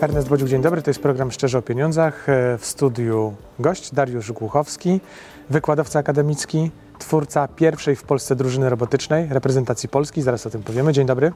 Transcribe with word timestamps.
Ernest 0.00 0.28
Bodziuk, 0.28 0.48
dzień 0.48 0.62
dobry. 0.62 0.82
To 0.82 0.90
jest 0.90 1.00
program 1.00 1.30
Szczerze 1.30 1.58
o 1.58 1.62
Pieniądzach. 1.62 2.28
E, 2.28 2.58
W 2.58 2.66
studiu 2.66 3.34
gość 3.58 3.94
Dariusz 3.94 4.32
Głuchowski, 4.32 5.00
wykładowca 5.50 5.98
akademicki, 5.98 6.70
twórca 6.98 7.48
pierwszej 7.48 7.96
w 7.96 8.02
Polsce 8.02 8.36
drużyny 8.36 8.70
robotycznej 8.70 9.26
reprezentacji 9.30 9.88
Polski. 9.88 10.22
Zaraz 10.22 10.46
o 10.46 10.50
tym 10.50 10.62
powiemy. 10.62 10.92
Dzień 10.92 11.06
dobry. 11.06 11.32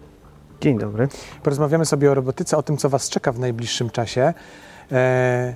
Dzień 0.61 0.79
dobry. 0.79 1.09
Porozmawiamy 1.43 1.85
sobie 1.87 2.11
o 2.11 2.15
robotyce, 2.15 2.57
o 2.57 2.63
tym, 2.63 2.77
co 2.77 2.89
Was 2.89 3.09
czeka 3.09 3.33
w 3.33 3.39
najbliższym 3.39 3.91
czasie. 3.91 4.35
E, 4.93 5.55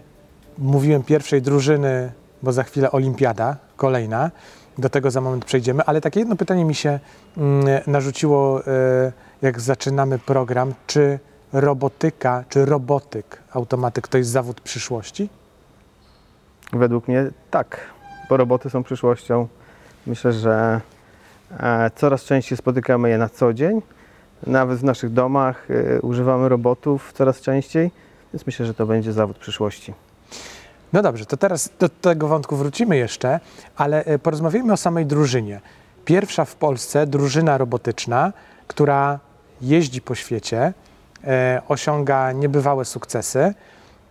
mówiłem 0.58 1.02
pierwszej 1.02 1.42
drużyny, 1.42 2.12
bo 2.42 2.52
za 2.52 2.62
chwilę 2.62 2.90
olimpiada, 2.90 3.56
kolejna. 3.76 4.30
Do 4.78 4.88
tego 4.88 5.10
za 5.10 5.20
moment 5.20 5.44
przejdziemy, 5.44 5.82
ale 5.84 6.00
takie 6.00 6.20
jedno 6.20 6.36
pytanie 6.36 6.64
mi 6.64 6.74
się 6.74 7.00
mm, 7.36 7.64
narzuciło, 7.86 8.66
e, 8.66 9.12
jak 9.42 9.60
zaczynamy 9.60 10.18
program. 10.18 10.74
Czy 10.86 11.18
robotyka, 11.52 12.44
czy 12.48 12.64
robotyk, 12.64 13.42
automatyk 13.52 14.08
to 14.08 14.18
jest 14.18 14.30
zawód 14.30 14.60
przyszłości? 14.60 15.28
Według 16.72 17.08
mnie 17.08 17.30
tak, 17.50 17.80
bo 18.28 18.36
roboty 18.36 18.70
są 18.70 18.82
przyszłością. 18.82 19.48
Myślę, 20.06 20.32
że 20.32 20.80
e, 21.60 21.90
coraz 21.96 22.24
częściej 22.24 22.58
spotykamy 22.58 23.10
je 23.10 23.18
na 23.18 23.28
co 23.28 23.54
dzień. 23.54 23.82
Nawet 24.46 24.78
w 24.78 24.84
naszych 24.84 25.12
domach 25.12 25.68
e, 25.70 26.00
używamy 26.00 26.48
robotów 26.48 27.12
coraz 27.12 27.40
częściej, 27.40 27.90
więc 28.32 28.46
myślę, 28.46 28.66
że 28.66 28.74
to 28.74 28.86
będzie 28.86 29.12
zawód 29.12 29.38
przyszłości. 29.38 29.94
No 30.92 31.02
dobrze, 31.02 31.26
to 31.26 31.36
teraz 31.36 31.70
do 31.78 31.88
tego 31.88 32.28
wątku 32.28 32.56
wrócimy 32.56 32.96
jeszcze, 32.96 33.40
ale 33.76 34.04
e, 34.04 34.18
porozmawiajmy 34.18 34.72
o 34.72 34.76
samej 34.76 35.06
drużynie. 35.06 35.60
Pierwsza 36.04 36.44
w 36.44 36.54
Polsce 36.54 37.06
drużyna 37.06 37.58
robotyczna, 37.58 38.32
która 38.66 39.18
jeździ 39.60 40.00
po 40.00 40.14
świecie, 40.14 40.72
osiąga 41.68 42.32
niebywałe 42.32 42.84
sukcesy 42.84 43.54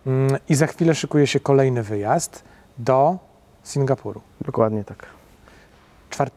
mm, 0.06 0.36
i 0.48 0.54
za 0.54 0.66
chwilę 0.66 0.94
szykuje 0.94 1.26
się 1.26 1.40
kolejny 1.40 1.82
wyjazd 1.82 2.44
do 2.78 3.18
Singapuru. 3.62 4.20
Dokładnie 4.40 4.84
tak. 4.84 5.06
4 6.10 6.30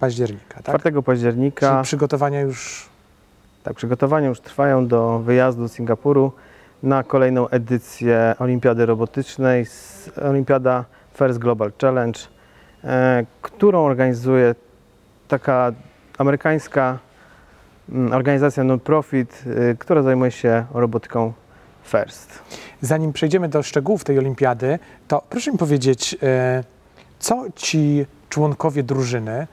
października, 0.00 0.62
tak? 0.62 0.80
4 0.80 1.02
października 1.02 1.70
Czyli 1.70 1.84
przygotowania 1.84 2.40
już 2.40 2.88
tak, 3.62 3.76
przygotowania 3.76 4.28
już 4.28 4.40
trwają 4.40 4.86
do 4.86 5.18
wyjazdu 5.18 5.62
do 5.62 5.68
Singapuru 5.68 6.32
na 6.82 7.02
kolejną 7.02 7.48
edycję 7.48 8.34
Olimpiady 8.38 8.86
Robotycznej, 8.86 9.66
Olimpiada 10.28 10.84
First 11.14 11.38
Global 11.38 11.72
Challenge, 11.80 12.20
e, 12.84 13.26
którą 13.42 13.84
organizuje 13.84 14.54
taka 15.28 15.72
amerykańska 16.18 16.98
organizacja 18.12 18.64
non-profit, 18.64 19.44
y, 19.46 19.76
która 19.78 20.02
zajmuje 20.02 20.30
się 20.30 20.64
robotyką 20.74 21.32
First. 21.84 22.38
Zanim 22.80 23.12
przejdziemy 23.12 23.48
do 23.48 23.62
szczegółów 23.62 24.04
tej 24.04 24.18
olimpiady, 24.18 24.78
to 25.08 25.22
proszę 25.30 25.52
mi 25.52 25.58
powiedzieć, 25.58 26.16
e, 26.22 26.64
co 27.18 27.44
ci 27.56 28.06
członkowie 28.28 28.82
drużyny, 28.82 29.46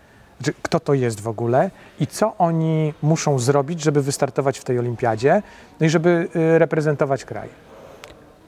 kto 0.62 0.80
to 0.80 0.94
jest 0.94 1.22
w 1.22 1.28
ogóle 1.28 1.72
i 2.00 2.08
co 2.08 2.38
oni 2.38 2.94
muszą 3.02 3.40
zrobić, 3.40 3.82
żeby 3.82 4.02
wystartować 4.02 4.60
w 4.60 4.64
tej 4.64 4.80
olimpiadzie 4.80 5.42
no 5.80 5.86
i 5.86 5.90
żeby 5.90 6.28
e, 6.36 6.60
reprezentować 6.60 7.26
kraj. 7.26 7.50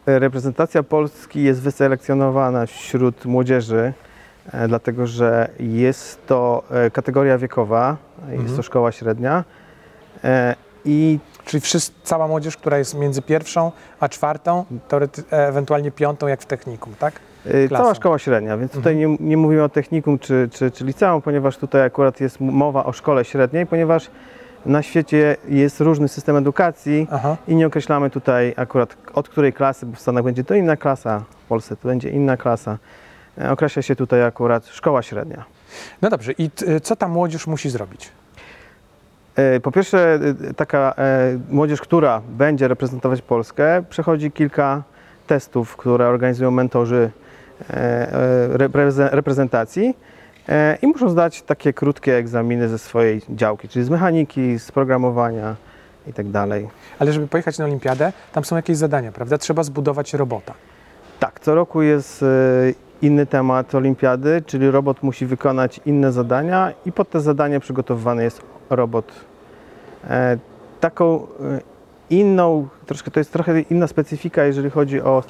Reprezentacja 0.06 0.84
Polski 0.84 1.44
jest 1.44 1.62
wyselekcjonowana 1.62 2.66
wśród 2.66 3.26
młodzieży, 3.26 3.94
dlatego 4.68 5.08
że 5.08 5.50
jest 5.60 6.28
to 6.28 6.64
kategoria 6.94 7.38
wiekowa, 7.38 7.98
jest 8.28 8.40
Mhm. 8.40 8.56
to 8.56 8.64
szkoła 8.64 8.92
średnia 8.92 9.44
i 10.86 11.20
Czyli 11.46 11.62
wszyscy, 11.62 11.92
cała 12.04 12.28
młodzież, 12.28 12.58
która 12.58 12.78
jest 12.78 12.98
między 12.98 13.22
pierwszą 13.22 13.72
a 14.00 14.10
czwartą, 14.10 14.66
teorety, 14.88 15.24
e, 15.32 15.48
ewentualnie 15.48 15.92
piątą, 15.92 16.28
jak 16.28 16.42
w 16.42 16.46
technikum, 16.46 16.94
tak? 17.00 17.14
e, 17.46 17.68
Klasą. 17.68 17.84
cała 17.84 17.96
szkoła 17.96 18.20
średnia, 18.20 18.58
więc 18.58 18.72
tutaj 18.72 18.96
nie, 18.96 19.18
nie 19.20 19.38
mówimy 19.38 19.64
o 19.64 19.70
technikum 19.70 20.20
czy, 20.20 20.50
czy, 20.52 20.72
czy 20.72 20.86
liceum, 20.86 21.22
ponieważ 21.22 21.58
tutaj 21.58 21.82
akurat 21.82 22.22
jest 22.22 22.40
mowa 22.40 22.86
o 22.86 22.94
szkole 22.94 23.26
średniej, 23.26 23.66
ponieważ 23.66 24.10
na 24.66 24.84
świecie 24.84 25.38
jest 25.48 25.82
różny 25.82 26.08
system 26.08 26.36
edukacji 26.36 27.08
Aha. 27.12 27.38
i 27.48 27.56
nie 27.56 27.68
określamy 27.68 28.10
tutaj 28.10 28.54
akurat 28.58 28.98
od 29.14 29.30
której 29.30 29.54
klasy, 29.54 29.86
bo 29.86 29.96
w 29.96 30.00
Stanach 30.00 30.24
będzie 30.24 30.44
to 30.44 30.56
inna 30.56 30.78
klasa, 30.78 31.24
w 31.46 31.48
Polsce 31.48 31.76
to 31.76 31.88
będzie 31.88 32.10
inna 32.10 32.38
klasa. 32.38 32.78
E, 33.38 33.52
Określa 33.52 33.82
się 33.82 33.96
tutaj 33.96 34.24
akurat 34.24 34.68
szkoła 34.68 35.02
średnia. 35.02 35.46
No 36.02 36.10
dobrze, 36.10 36.32
i 36.32 36.50
co 36.84 36.96
ta 36.96 37.08
młodzież 37.08 37.48
musi 37.48 37.70
zrobić? 37.70 38.12
E, 39.36 39.60
Po 39.60 39.72
pierwsze, 39.72 40.20
e, 40.50 40.54
taka 40.54 40.94
e, 40.98 41.38
młodzież, 41.50 41.82
która 41.82 42.22
będzie 42.30 42.68
reprezentować 42.68 43.22
Polskę, 43.22 43.84
przechodzi 43.90 44.32
kilka 44.32 44.84
testów, 45.28 45.78
które 45.78 46.08
organizują 46.08 46.52
mentorzy 46.52 47.10
repreze- 48.54 49.10
reprezentacji 49.12 49.98
i 50.82 50.88
muszą 50.88 51.10
zdać 51.10 51.42
takie 51.42 51.74
krótkie 51.74 52.18
egzaminy 52.18 52.70
ze 52.70 52.80
swojej 52.80 53.22
działki, 53.30 53.68
czyli 53.70 53.86
z 53.86 53.90
mechaniki, 53.90 54.60
z 54.60 54.72
programowania 54.72 55.56
i 56.08 56.14
tak 56.14 56.28
dalej. 56.30 56.70
Ale 57.00 57.14
żeby 57.14 57.28
pojechać 57.28 57.58
na 57.58 57.66
olimpiadę, 57.66 58.14
tam 58.34 58.46
są 58.46 58.56
jakieś 58.56 58.78
zadania, 58.78 59.12
prawda? 59.12 59.38
Trzeba 59.38 59.64
zbudować 59.64 60.14
robota. 60.14 60.54
Tak, 61.20 61.40
co 61.40 61.56
roku 61.56 61.82
jest 61.82 62.26
inny 63.02 63.26
temat 63.26 63.76
olimpiady, 63.76 64.44
czyli 64.46 64.72
robot 64.72 65.04
musi 65.04 65.26
wykonać 65.26 65.80
inne 65.86 66.12
zadania 66.12 66.72
i 66.86 66.92
pod 66.92 67.10
te 67.10 67.20
zadania 67.22 67.60
przygotowywany 67.60 68.24
jest 68.24 68.42
robot. 68.70 69.12
E, 70.10 70.38
Taką 70.80 71.16
e, 71.16 71.26
inną, 72.10 72.68
troszkę 72.86 73.12
to 73.12 73.20
jest 73.20 73.34
trochę 73.34 73.62
inna 73.62 73.88
specyfika, 73.88 74.44
jeżeli 74.44 74.70
chodzi 74.70 75.02
o 75.02 75.24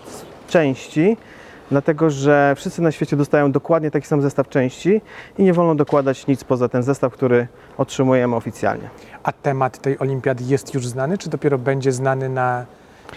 części, 0.47 1.17
dlatego 1.71 2.09
że 2.09 2.53
wszyscy 2.55 2.81
na 2.81 2.91
świecie 2.91 3.17
dostają 3.17 3.51
dokładnie 3.51 3.91
taki 3.91 4.07
sam 4.07 4.21
zestaw 4.21 4.49
części 4.49 5.01
i 5.37 5.43
nie 5.43 5.53
wolno 5.53 5.75
dokładać 5.75 6.27
nic 6.27 6.43
poza 6.43 6.69
ten 6.69 6.83
zestaw, 6.83 7.13
który 7.13 7.47
otrzymujemy 7.77 8.35
oficjalnie. 8.35 8.89
A 9.23 9.31
temat 9.31 9.77
tej 9.77 9.99
olimpiady 9.99 10.43
jest 10.43 10.73
już 10.73 10.87
znany, 10.87 11.17
czy 11.17 11.29
dopiero 11.29 11.57
będzie 11.57 11.91
znany 11.91 12.29
na 12.29 12.65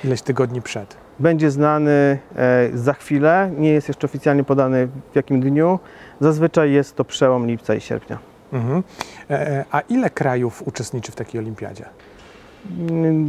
ileś 0.05 0.23
tygodni 0.23 0.63
przed? 0.63 0.97
Będzie 1.19 1.51
znany 1.51 2.19
e, 2.37 2.69
za 2.75 2.93
chwilę, 2.93 3.51
nie 3.59 3.71
jest 3.71 3.89
jeszcze 3.89 4.05
oficjalnie 4.07 4.45
podany 4.45 4.89
w 5.13 5.17
jakim 5.17 5.41
dniu. 5.41 5.79
Zazwyczaj 6.21 6.73
jest 6.73 6.97
to 6.97 7.05
przełom 7.05 7.47
lipca 7.47 7.75
i 7.75 7.81
sierpnia. 7.81 8.19
Mhm. 8.53 8.83
E, 9.31 9.49
e, 9.49 9.65
A 9.71 9.81
ile 9.81 10.11
krajów 10.11 10.63
uczestniczy 10.67 11.13
w 11.13 11.17
takiej 11.17 11.41
olimpiadzie? 11.41 11.85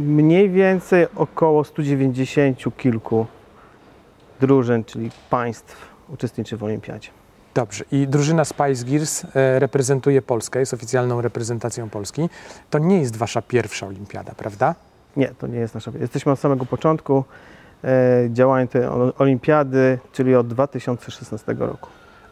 Mniej 0.06 0.50
więcej 0.50 1.06
około 1.16 1.64
190 1.64 2.76
kilku 2.76 3.26
drużyn, 4.40 4.84
czyli 4.84 5.10
państw 5.30 5.76
uczestniczy 6.08 6.56
w 6.56 6.64
olimpiadzie. 6.64 7.10
Dobrze. 7.54 7.84
I 7.92 8.08
drużyna 8.08 8.44
Spice 8.44 8.84
Gears 8.84 9.24
e, 9.24 9.58
reprezentuje 9.58 10.22
Polskę, 10.22 10.60
jest 10.60 10.74
oficjalną 10.74 11.20
reprezentacją 11.20 11.90
Polski. 11.90 12.28
To 12.70 12.78
nie 12.78 12.98
jest 13.00 13.16
wasza 13.16 13.42
pierwsza 13.42 13.86
olimpiada, 13.86 14.32
prawda? 14.36 14.74
Nie, 15.16 15.28
to 15.28 15.46
nie 15.46 15.58
jest 15.58 15.74
nasza. 15.74 15.90
Jesteśmy 16.00 16.32
od 16.32 16.38
samego 16.38 16.66
początku 16.66 17.24
e, 17.84 18.28
działania 18.32 18.66
tej 18.66 18.82
olimpiady, 19.18 19.98
czyli 20.12 20.34
od 20.34 20.48
2016 20.48 21.54
roku. 21.58 21.88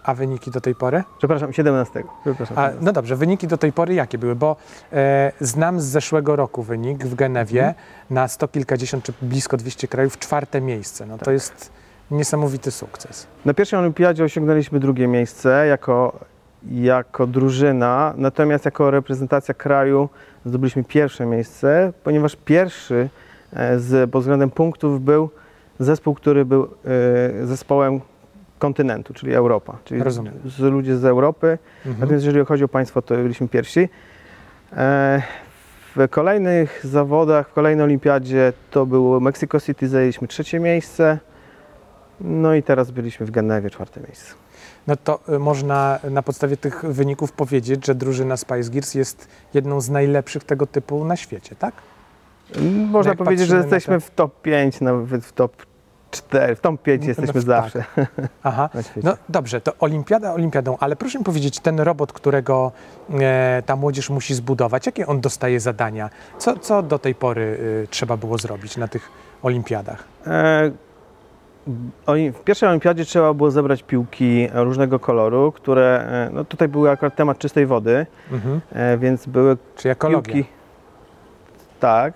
A 0.08 0.14
wyniki 0.14 0.50
do 0.50 0.60
tej 0.60 0.74
pory? 0.74 1.02
Przepraszam, 1.18 1.52
17. 1.52 2.04
Przepraszam. 2.24 2.58
A, 2.58 2.70
no 2.80 2.92
dobrze, 2.92 3.16
wyniki 3.16 3.46
do 3.46 3.58
tej 3.58 3.72
pory 3.72 3.94
jakie 3.94 4.18
były? 4.18 4.34
Bo 4.34 4.56
e, 4.92 5.32
znam 5.40 5.80
z 5.80 5.84
zeszłego 5.84 6.36
roku 6.36 6.62
wynik 6.62 7.04
w 7.04 7.14
Genewie 7.14 7.60
Mhm. 7.60 7.74
na 8.10 8.28
sto 8.28 8.48
kilkadziesiąt 8.48 9.04
czy 9.04 9.12
blisko 9.22 9.56
200 9.56 9.88
krajów, 9.88 10.18
czwarte 10.18 10.60
miejsce. 10.60 11.06
No 11.06 11.18
to 11.18 11.24
Tak. 11.24 11.34
jest 11.34 11.72
niesamowity 12.10 12.70
sukces. 12.70 13.26
Na 13.44 13.54
pierwszej 13.54 13.78
olimpiadzie 13.78 14.24
osiągnęliśmy 14.24 14.80
drugie 14.80 15.08
miejsce 15.08 15.66
jako, 15.66 16.18
jako 16.70 17.26
drużyna, 17.26 18.14
natomiast 18.16 18.64
jako 18.64 18.90
reprezentacja 18.90 19.54
kraju 19.54 20.08
zdobyliśmy 20.46 20.84
pierwsze 20.84 21.26
miejsce, 21.26 21.92
ponieważ 22.04 22.36
pierwszy 22.44 23.08
e, 23.52 23.78
z, 23.78 24.10
pod 24.10 24.22
względem 24.22 24.50
punktów 24.50 25.04
był 25.04 25.30
zespół, 25.80 26.14
który 26.14 26.44
był 26.44 26.68
e, 27.42 27.46
zespołem 27.46 28.00
kontynentu, 28.58 29.14
czyli 29.14 29.34
Europa, 29.34 29.78
czyli 29.84 30.02
Rozumiem. 30.02 30.34
z, 30.44 30.58
ludzie 30.58 30.96
z 30.96 31.04
Europy. 31.04 31.58
Mhm. 31.86 32.00
Natomiast 32.00 32.24
jeżeli 32.24 32.44
chodzi 32.46 32.64
o 32.64 32.68
państwo, 32.68 33.02
to 33.02 33.14
byliśmy 33.14 33.48
pierwsi. 33.48 33.88
E, 34.76 35.22
w 35.96 36.08
kolejnych 36.08 36.86
zawodach, 36.86 37.48
w 37.48 37.52
kolejnej 37.52 37.84
olimpiadzie 37.84 38.52
to 38.70 38.86
było 38.86 39.20
Mexico 39.20 39.60
City, 39.60 39.88
zajęliśmy 39.88 40.28
trzecie 40.28 40.60
miejsce. 40.60 41.18
No 42.20 42.54
i 42.54 42.62
teraz 42.62 42.90
byliśmy 42.90 43.26
w 43.26 43.30
Genewie, 43.30 43.70
czwarte 43.70 44.00
miejsce. 44.00 44.34
No 44.86 44.96
to 44.96 45.20
y, 45.28 45.38
można 45.38 45.98
na 46.10 46.22
podstawie 46.22 46.56
tych 46.56 46.84
wyników 46.84 47.32
powiedzieć, 47.32 47.86
że 47.86 47.94
drużyna 47.94 48.36
Spice 48.36 48.70
Gears 48.70 48.94
jest 48.94 49.28
jedną 49.54 49.80
z 49.80 49.90
najlepszych 49.90 50.44
tego 50.44 50.66
typu 50.66 51.04
na 51.04 51.16
świecie, 51.16 51.56
tak? 51.56 51.74
Można 52.90 53.14
powiedzieć, 53.14 53.48
że 53.48 53.56
jesteśmy 53.56 53.94
te- 53.94 54.00
w 54.00 54.10
top 54.10 54.42
5, 54.42 54.80
nawet 54.80 55.24
w 55.24 55.32
top 55.32 55.52
4, 56.10 56.54
w 56.56 56.60
top 56.60 56.82
5 56.82 57.02
No, 57.02 57.08
jesteśmy 57.08 57.32
tak. 57.32 57.42
zawsze 57.42 57.84
Aha. 58.42 58.68
na 58.74 58.82
świecie. 58.82 59.00
No 59.08 59.16
dobrze, 59.28 59.60
to 59.60 59.72
olimpiada 59.80 60.32
olimpiadą, 60.34 60.76
ale 60.80 60.96
proszę 60.96 61.18
mi 61.18 61.24
powiedzieć, 61.24 61.60
ten 61.60 61.80
robot, 61.80 62.12
którego 62.12 62.72
e, 63.20 63.62
ta 63.66 63.76
młodzież 63.76 64.10
musi 64.10 64.34
zbudować, 64.34 64.86
jakie 64.86 65.06
on 65.06 65.20
dostaje 65.20 65.60
zadania? 65.60 66.10
Co, 66.38 66.58
co 66.58 66.82
do 66.82 66.98
tej 66.98 67.14
pory 67.14 67.42
y, 67.42 67.86
trzeba 67.90 68.16
było 68.16 68.38
zrobić 68.38 68.76
na 68.76 68.88
tych 68.88 69.10
olimpiadach? 69.42 70.04
E, 70.26 70.70
W 72.32 72.40
pierwszej 72.44 72.68
olimpiadzie 72.68 73.04
trzeba 73.04 73.34
było 73.34 73.50
zebrać 73.50 73.82
piłki 73.82 74.48
różnego 74.54 74.98
koloru, 74.98 75.52
które, 75.52 76.00
e, 76.28 76.30
no 76.32 76.44
tutaj 76.44 76.68
był 76.68 76.88
akurat 76.88 77.16
temat 77.16 77.38
czystej 77.38 77.66
wody, 77.66 78.06
Mhm. 78.32 78.60
e, 78.72 78.98
więc 78.98 79.26
były 79.26 79.56
Czyli 79.76 79.92
ekologia. 79.92 80.34
piłki. 80.34 80.50
Tak. 81.80 82.14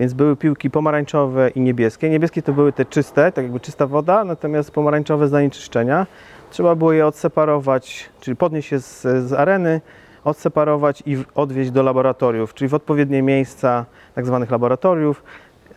Więc 0.00 0.12
były 0.12 0.36
piłki 0.36 0.70
pomarańczowe 0.70 1.50
i 1.50 1.60
niebieskie. 1.60 2.10
Niebieskie 2.10 2.42
to 2.42 2.52
były 2.52 2.72
te 2.72 2.84
czyste, 2.84 3.32
tak 3.32 3.44
jakby 3.44 3.60
czysta 3.60 3.86
woda, 3.86 4.24
natomiast 4.24 4.70
pomarańczowe 4.70 5.28
z 5.28 5.30
zanieczyszczenia. 5.30 6.06
Trzeba 6.50 6.74
było 6.74 6.92
je 6.92 7.06
odseparować, 7.06 8.10
czyli 8.20 8.36
podnieść 8.36 8.72
je 8.72 8.80
z, 8.80 9.02
z 9.02 9.32
areny, 9.32 9.80
odseparować 10.24 11.02
i 11.06 11.16
odwieźć 11.34 11.70
do 11.70 11.82
laboratoriów, 11.82 12.54
czyli 12.54 12.68
w 12.68 12.74
odpowiednie 12.74 13.22
miejsca, 13.22 13.84
tak 14.14 14.26
zwanych 14.26 14.50
laboratoriów, 14.50 15.22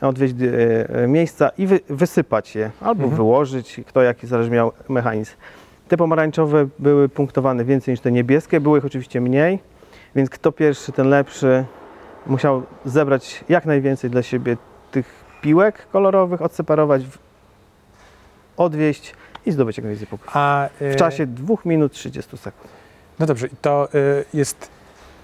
odwieźć 0.01 0.35
e, 0.41 1.03
e, 1.03 1.07
miejsca 1.07 1.49
i 1.57 1.67
wy, 1.67 1.79
wysypać 1.89 2.55
je, 2.55 2.71
albo 2.81 3.03
Mhm. 3.03 3.15
wyłożyć, 3.15 3.81
kto 3.87 4.01
jaki 4.01 4.27
zależy 4.27 4.49
miał 4.49 4.71
mechanizm. 4.89 5.33
Te 5.87 5.97
pomarańczowe 5.97 6.67
były 6.79 7.09
punktowane 7.09 7.65
więcej 7.65 7.91
niż 7.91 8.01
te 8.01 8.11
niebieskie, 8.11 8.59
było 8.59 8.77
ich 8.77 8.85
oczywiście 8.85 9.21
mniej, 9.21 9.59
więc 10.15 10.29
kto 10.29 10.51
pierwszy, 10.51 10.91
ten 10.91 11.09
lepszy 11.09 11.65
musiał 12.27 12.63
zebrać 12.85 13.43
jak 13.49 13.65
najwięcej 13.65 14.09
dla 14.09 14.23
siebie 14.23 14.57
tych 14.91 15.23
piłek 15.41 15.87
kolorowych, 15.91 16.41
odseparować, 16.41 17.03
w- 17.05 17.17
odwieźć 18.57 19.13
i 19.45 19.51
zdobyć 19.51 19.77
jak 19.77 19.83
najwięcej 19.83 20.07
punktów. 20.07 20.31
A, 20.35 20.69
y, 20.81 20.93
W 20.93 20.95
czasie 20.95 21.25
2 21.27 21.55
minut 21.65 21.91
30 21.93 22.37
sekund. 22.37 22.67
No 23.19 23.25
dobrze, 23.25 23.47
i 23.47 23.55
to 23.61 23.87
y, 23.95 24.25
jest 24.33 24.69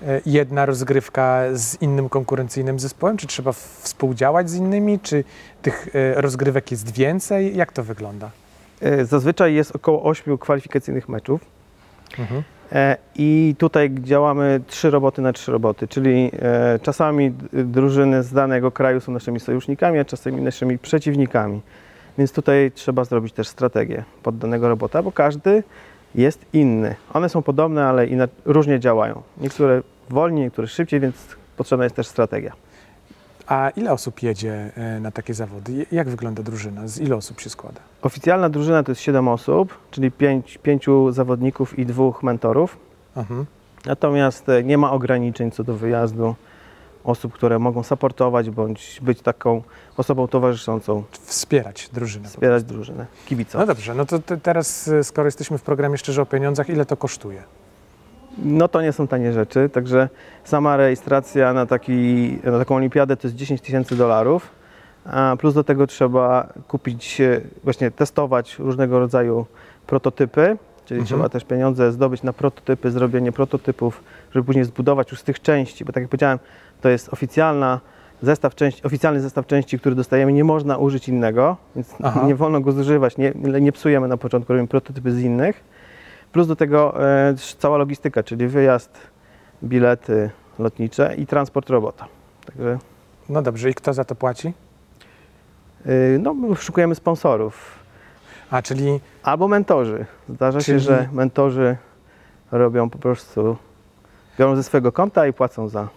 y, 0.01 0.21
jedna 0.25 0.65
rozgrywka 0.65 1.41
z 1.53 1.81
innym 1.81 2.09
konkurencyjnym 2.09 2.79
zespołem? 2.79 3.17
Czy 3.17 3.27
trzeba 3.27 3.51
współdziałać 3.51 4.49
z 4.49 4.55
innymi? 4.55 4.99
Czy 4.99 5.23
tych 5.61 5.87
y, 5.95 6.13
rozgrywek 6.15 6.71
jest 6.71 6.91
więcej? 6.93 7.55
Jak 7.57 7.71
to 7.71 7.83
wygląda? 7.83 8.29
Zazwyczaj 9.03 9.53
jest 9.53 9.75
około 9.75 10.03
8 10.03 10.37
kwalifikacyjnych 10.37 11.09
meczów. 11.09 11.41
Mhm. 12.19 12.43
E, 12.71 12.97
I 13.15 13.55
tutaj 13.57 13.91
działamy 14.01 14.61
trzy 14.67 14.89
roboty 14.89 15.21
na 15.21 15.33
trzy 15.33 15.51
roboty, 15.51 15.87
czyli 15.87 16.31
e, 16.41 16.79
czasami 16.81 17.31
drużyny 17.53 18.23
z 18.23 18.33
danego 18.33 18.71
kraju 18.71 18.99
są 18.99 19.11
naszymi 19.11 19.39
sojusznikami, 19.39 19.99
a 19.99 20.05
czasami 20.05 20.41
naszymi 20.41 20.77
przeciwnikami. 20.77 21.61
Więc 22.17 22.31
tutaj 22.31 22.71
trzeba 22.75 23.03
zrobić 23.03 23.33
też 23.33 23.47
strategię 23.47 24.03
pod 24.23 24.37
danego 24.37 24.69
robota, 24.69 25.03
bo 25.03 25.11
każdy 25.11 25.63
jest 26.15 26.45
inny. 26.53 26.95
One 27.13 27.29
są 27.29 27.41
podobne, 27.41 27.85
ale 27.85 28.07
różnie 28.45 28.79
działają. 28.79 29.21
Niektóre 29.37 29.81
wolniej, 30.09 30.43
niektóre 30.43 30.67
szybciej, 30.67 30.99
więc 30.99 31.15
potrzebna 31.57 31.83
jest 31.83 31.95
też 31.95 32.07
strategia. 32.07 32.53
A 33.49 33.69
ile 33.75 33.91
osób 33.91 34.23
jedzie 34.23 34.71
y, 34.97 34.99
na 34.99 35.11
takie 35.11 35.33
zawody? 35.33 35.85
Jak 35.91 36.09
wygląda 36.09 36.43
drużyna? 36.43 36.87
Z 36.87 36.99
ilu 36.99 37.17
osób 37.17 37.39
się 37.39 37.49
składa? 37.49 37.79
Oficjalna 38.01 38.49
drużyna 38.49 38.83
to 38.83 38.91
jest 38.91 39.01
7 39.01 39.27
osób, 39.27 39.77
czyli 39.91 40.11
5, 40.11 40.57
pięciu 40.63 41.11
zawodników 41.11 41.79
i 41.79 41.85
dwóch 41.85 42.23
mentorów. 42.23 42.77
Mhm. 43.15 43.45
Natomiast 43.85 44.49
e, 44.49 44.63
nie 44.63 44.77
ma 44.77 44.91
ograniczeń 44.91 45.51
co 45.51 45.63
do 45.63 45.73
wyjazdu 45.75 46.35
osób, 47.03 47.33
które 47.33 47.59
mogą 47.59 47.83
supportować 47.83 48.49
bądź 48.49 48.99
być 49.01 49.21
taką 49.21 49.61
osobą 49.97 50.27
towarzyszącą, 50.27 51.03
Wspierać 51.11 51.89
drużynę. 51.93 52.27
wspierać 52.27 52.63
drużynę, 52.63 53.05
No 53.09 53.27
kibicować. 53.29 53.67
dobrze, 53.67 53.95
no 53.95 54.05
to 54.05 54.19
te, 54.19 54.37
teraz, 54.37 54.87
y, 54.87 55.03
skoro 55.03 55.27
jesteśmy 55.27 55.57
w 55.57 55.61
programie 55.61 55.97
Szczerze 55.97 56.21
o 56.21 56.25
Pieniądzach, 56.25 56.69
ile 56.69 56.85
to 56.85 56.97
kosztuje? 56.97 57.43
No 58.43 58.67
to 58.67 58.81
nie 58.81 58.91
są 58.91 59.07
tanie 59.07 59.33
rzeczy, 59.33 59.69
także 59.69 60.09
sama 60.43 60.77
rejestracja 60.77 61.53
na, 61.53 61.65
taki, 61.65 62.39
na 62.43 62.59
taką 62.59 62.75
olimpiadę 62.75 63.17
to 63.17 63.27
jest 63.27 63.35
10 63.35 63.61
tysięcy 63.61 63.95
dolarów, 63.95 64.49
a 65.05 65.35
plus 65.39 65.53
do 65.53 65.63
tego 65.63 65.87
trzeba 65.87 66.53
kupić, 66.67 67.21
e, 67.21 67.41
właśnie 67.63 67.91
testować 67.91 68.59
różnego 68.59 68.99
rodzaju 68.99 69.45
prototypy, 69.87 70.57
czyli 70.85 70.99
Mhm. 70.99 71.05
trzeba 71.05 71.29
też 71.29 71.43
pieniądze 71.43 71.91
zdobyć 71.91 72.23
na 72.23 72.33
prototypy, 72.33 72.91
zrobienie 72.91 73.31
prototypów, 73.31 74.03
żeby 74.31 74.45
później 74.45 74.65
zbudować 74.65 75.11
już 75.11 75.19
z 75.19 75.23
tych 75.23 75.41
części, 75.41 75.85
bo 75.85 75.93
tak 75.93 76.03
jak 76.03 76.09
powiedziałem, 76.09 76.39
to 76.81 76.89
jest 76.89 77.13
oficjalna 77.13 77.79
zestaw 78.21 78.55
części, 78.55 78.83
oficjalny 78.83 79.21
zestaw 79.21 79.47
części, 79.47 79.79
który 79.79 79.95
dostajemy, 79.95 80.33
nie 80.33 80.43
można 80.43 80.77
użyć 80.77 81.09
innego, 81.09 81.57
więc 81.75 81.95
Aha. 82.03 82.23
nie 82.27 82.35
wolno 82.35 82.61
go 82.61 82.71
zużywać, 82.71 83.17
nie, 83.17 83.33
nie 83.61 83.71
psujemy 83.71 84.07
na 84.07 84.17
początku, 84.17 84.53
robimy 84.53 84.67
prototypy 84.67 85.11
z 85.11 85.19
innych. 85.19 85.63
Plus 86.31 86.47
do 86.47 86.55
tego 86.55 87.03
e, 87.09 87.35
cała 87.57 87.77
logistyka, 87.77 88.23
czyli 88.23 88.47
wyjazd, 88.47 88.97
bilety 89.63 90.29
lotnicze 90.59 91.15
i 91.15 91.27
transport 91.27 91.69
robota. 91.69 92.07
Także 92.45 92.77
No 93.29 93.41
dobrze, 93.41 93.69
i 93.69 93.73
kto 93.73 93.93
za 93.93 94.03
to 94.03 94.15
płaci? 94.15 94.53
y, 95.85 96.17
no, 96.21 96.33
my 96.33 96.55
szukujemy 96.55 96.95
sponsorów 96.95 97.79
A, 98.51 98.61
czyli 98.61 98.99
albo 99.23 99.47
mentorzy. 99.47 100.05
Zdarza 100.29 100.59
Czyli- 100.59 100.79
się, 100.79 100.85
że 100.85 101.09
mentorzy 101.11 101.77
robią 102.51 102.89
po 102.89 102.97
prostu, 102.97 103.57
biorą 104.39 104.55
ze 104.55 104.63
swojego 104.63 104.91
konta 104.91 105.27
i 105.27 105.33
płacą 105.33 105.67
za. 105.67 105.87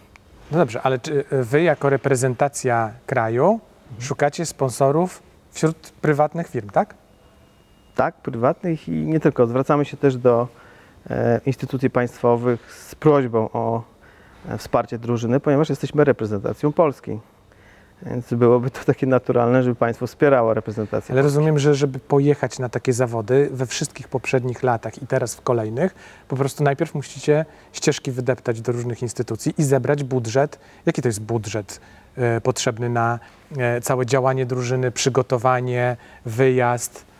No 0.50 0.58
dobrze, 0.58 0.82
ale 0.82 0.98
czy 0.98 1.24
wy 1.30 1.62
jako 1.62 1.90
reprezentacja 1.90 2.90
kraju 3.06 3.60
szukacie 3.98 4.46
sponsorów 4.46 5.22
wśród 5.50 5.76
prywatnych 5.76 6.48
firm, 6.48 6.68
tak? 6.70 6.94
Tak, 7.94 8.14
prywatnych 8.14 8.88
i 8.88 8.92
nie 8.92 9.20
tylko. 9.20 9.46
Zwracamy 9.46 9.84
się 9.84 9.96
też 9.96 10.16
do 10.16 10.48
e, 11.10 11.40
instytucji 11.46 11.90
państwowych 11.90 12.72
z 12.72 12.94
prośbą 12.94 13.48
o 13.52 13.82
e, 14.48 14.58
wsparcie 14.58 14.98
drużyny, 14.98 15.40
ponieważ 15.40 15.68
jesteśmy 15.68 16.04
reprezentacją 16.04 16.72
Polski. 16.72 17.18
Więc 18.06 18.34
byłoby 18.34 18.70
to 18.70 18.84
takie 18.84 19.06
naturalne, 19.06 19.62
żeby 19.62 19.76
państwo 19.76 20.06
wspierało 20.06 20.54
reprezentację. 20.54 21.12
Ale 21.12 21.22
rozumiem, 21.22 21.58
że 21.58 21.74
żeby 21.74 21.98
pojechać 21.98 22.58
na 22.58 22.68
takie 22.68 22.92
zawody 22.92 23.48
we 23.52 23.66
wszystkich 23.66 24.08
poprzednich 24.08 24.62
latach 24.62 25.02
i 25.02 25.06
teraz 25.06 25.34
w 25.34 25.40
kolejnych, 25.40 25.94
po 26.28 26.36
prostu 26.36 26.64
najpierw 26.64 26.94
musicie 26.94 27.44
ścieżki 27.72 28.12
wydeptać 28.12 28.60
do 28.60 28.72
różnych 28.72 29.02
instytucji 29.02 29.54
i 29.58 29.64
zebrać 29.64 30.04
budżet. 30.04 30.58
Jaki 30.86 31.02
to 31.02 31.08
jest 31.08 31.22
budżet 31.22 31.80
e, 32.16 32.40
potrzebny 32.40 32.88
na 32.88 33.18
e, 33.56 33.80
całe 33.80 34.06
działanie 34.06 34.46
drużyny, 34.46 34.90
przygotowanie, 34.90 35.96
wyjazd? 36.24 37.11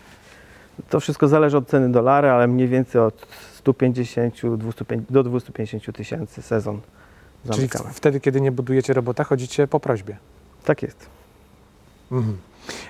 To 0.90 1.00
wszystko 1.00 1.28
zależy 1.28 1.56
od 1.56 1.68
ceny 1.68 1.92
dolara, 1.92 2.34
ale 2.34 2.46
mniej 2.46 2.68
więcej 2.68 3.00
od 3.00 3.26
150 3.54 4.34
250 4.56 5.12
do 5.12 5.22
250 5.22 5.96
tysięcy 5.96 6.42
sezon 6.42 6.80
Czyli 7.44 7.56
zamykamy. 7.56 7.90
w, 7.90 7.96
wtedy, 7.96 8.20
kiedy 8.20 8.40
nie 8.40 8.52
budujecie 8.52 8.92
robota, 8.92 9.24
chodzicie 9.24 9.68
po 9.68 9.80
prośbie. 9.80 10.16
Tak 10.64 10.82
jest. 10.82 11.06
Mhm. 12.12 12.38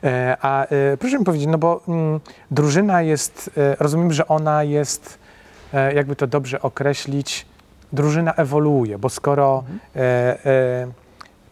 E, 0.05 0.37
a 0.41 0.67
e, 0.67 0.97
proszę 0.97 1.19
mi 1.19 1.25
powiedzieć, 1.25 1.49
no 1.49 1.59
bo 1.59 1.81
mm, 1.89 2.21
drużyna 2.51 3.03
jest, 3.03 3.51
e, 3.57 3.77
rozumiem, 3.81 4.13
że 4.13 4.29
ona 4.29 4.65
jest, 4.65 5.19
e, 5.73 5.95
jakby 5.95 6.17
to 6.17 6.27
dobrze 6.27 6.63
określić, 6.63 7.47
drużyna 7.93 8.35
ewoluuje, 8.35 8.99
bo 8.99 9.09
skoro 9.09 9.65
e, 9.97 10.01
e, 10.47 10.87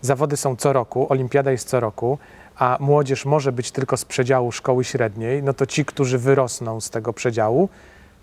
zawody 0.00 0.36
są 0.36 0.56
co 0.56 0.72
roku, 0.72 1.06
olimpiada 1.12 1.50
jest 1.50 1.68
co 1.68 1.80
roku, 1.80 2.18
a 2.60 2.76
młodzież 2.80 3.24
może 3.24 3.52
być 3.52 3.70
tylko 3.70 3.96
z 3.96 4.04
przedziału 4.04 4.52
szkoły 4.52 4.84
średniej, 4.84 5.42
no 5.42 5.54
to 5.54 5.66
ci, 5.66 5.84
którzy 5.84 6.18
wyrosną 6.18 6.80
z 6.80 6.90
tego 6.90 7.12
przedziału, 7.12 7.68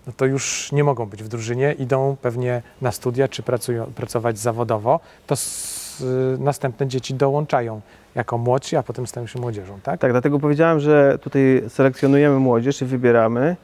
no 0.06 0.12
to 0.16 0.26
już 0.26 0.72
nie 0.72 0.84
mogą 0.84 1.06
być 1.06 1.22
w 1.22 1.28
drużynie, 1.28 1.72
idą 1.72 2.16
pewnie 2.22 2.62
na 2.82 2.92
studia 2.92 3.28
czy 3.28 3.42
pracują, 3.42 3.86
pracować 3.86 4.38
zawodowo, 4.38 5.00
to 5.26 5.34
y, 5.34 6.38
następne 6.38 6.86
dzieci 6.86 7.14
dołączają 7.14 7.80
jako 8.14 8.38
młodsi, 8.38 8.76
a 8.76 8.82
potem 8.82 9.06
stają 9.06 9.26
się 9.26 9.40
młodzieżą, 9.40 9.80
tak? 9.82 10.00
Tak, 10.00 10.10
dlatego 10.12 10.38
powiedziałem, 10.38 10.80
że 10.80 11.18
tutaj 11.18 11.62
selekcjonujemy 11.68 12.38
młodzież 12.38 12.82
i 12.82 12.84
wybieramy. 12.84 13.56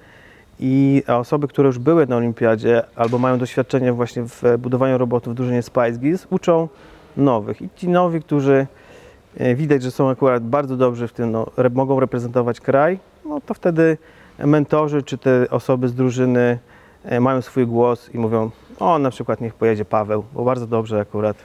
I 0.61 1.02
osoby, 1.07 1.49
które 1.49 1.66
już 1.66 1.78
były 1.78 2.07
na 2.07 2.16
olimpiadzie 2.16 2.83
albo 2.97 3.19
mają 3.19 3.38
doświadczenie 3.38 3.93
właśnie 3.93 4.23
w 4.23 4.43
budowaniu 4.59 4.99
robotów 4.99 5.33
w 5.33 5.37
drużynie 5.37 5.62
Spice 5.62 5.93
Girls, 5.93 6.26
uczą 6.31 6.69
nowych. 7.16 7.62
I 7.62 7.69
ci 7.76 7.88
nowi, 7.88 8.23
którzy 8.23 8.66
widać, 9.55 9.83
że 9.83 9.91
są 9.91 10.11
akurat 10.11 10.43
bardzo 10.43 10.76
dobrzy 10.76 11.09
w 11.09 11.12
tym, 11.12 11.33
no, 11.33 11.47
mogą 11.73 12.00
reprezentować 12.00 12.61
kraj, 12.61 12.99
no 13.25 13.41
to 13.41 13.55
wtedy 13.55 13.99
mentorzy 14.38 15.03
czy 15.03 15.19
te 15.19 15.50
osoby 15.50 15.88
z 15.88 15.95
drużyny 15.95 16.59
e, 17.05 17.21
mają 17.21 17.43
swój 17.43 17.67
głos 17.67 18.11
i 18.14 18.19
mówią, 18.19 18.50
o 18.79 18.99
na 18.99 19.11
przykład 19.11 19.41
niech 19.41 19.55
pojedzie 19.55 19.85
Paweł, 19.85 20.25
bo 20.33 20.45
bardzo 20.45 20.67
dobrze 20.67 21.00
akurat 21.00 21.37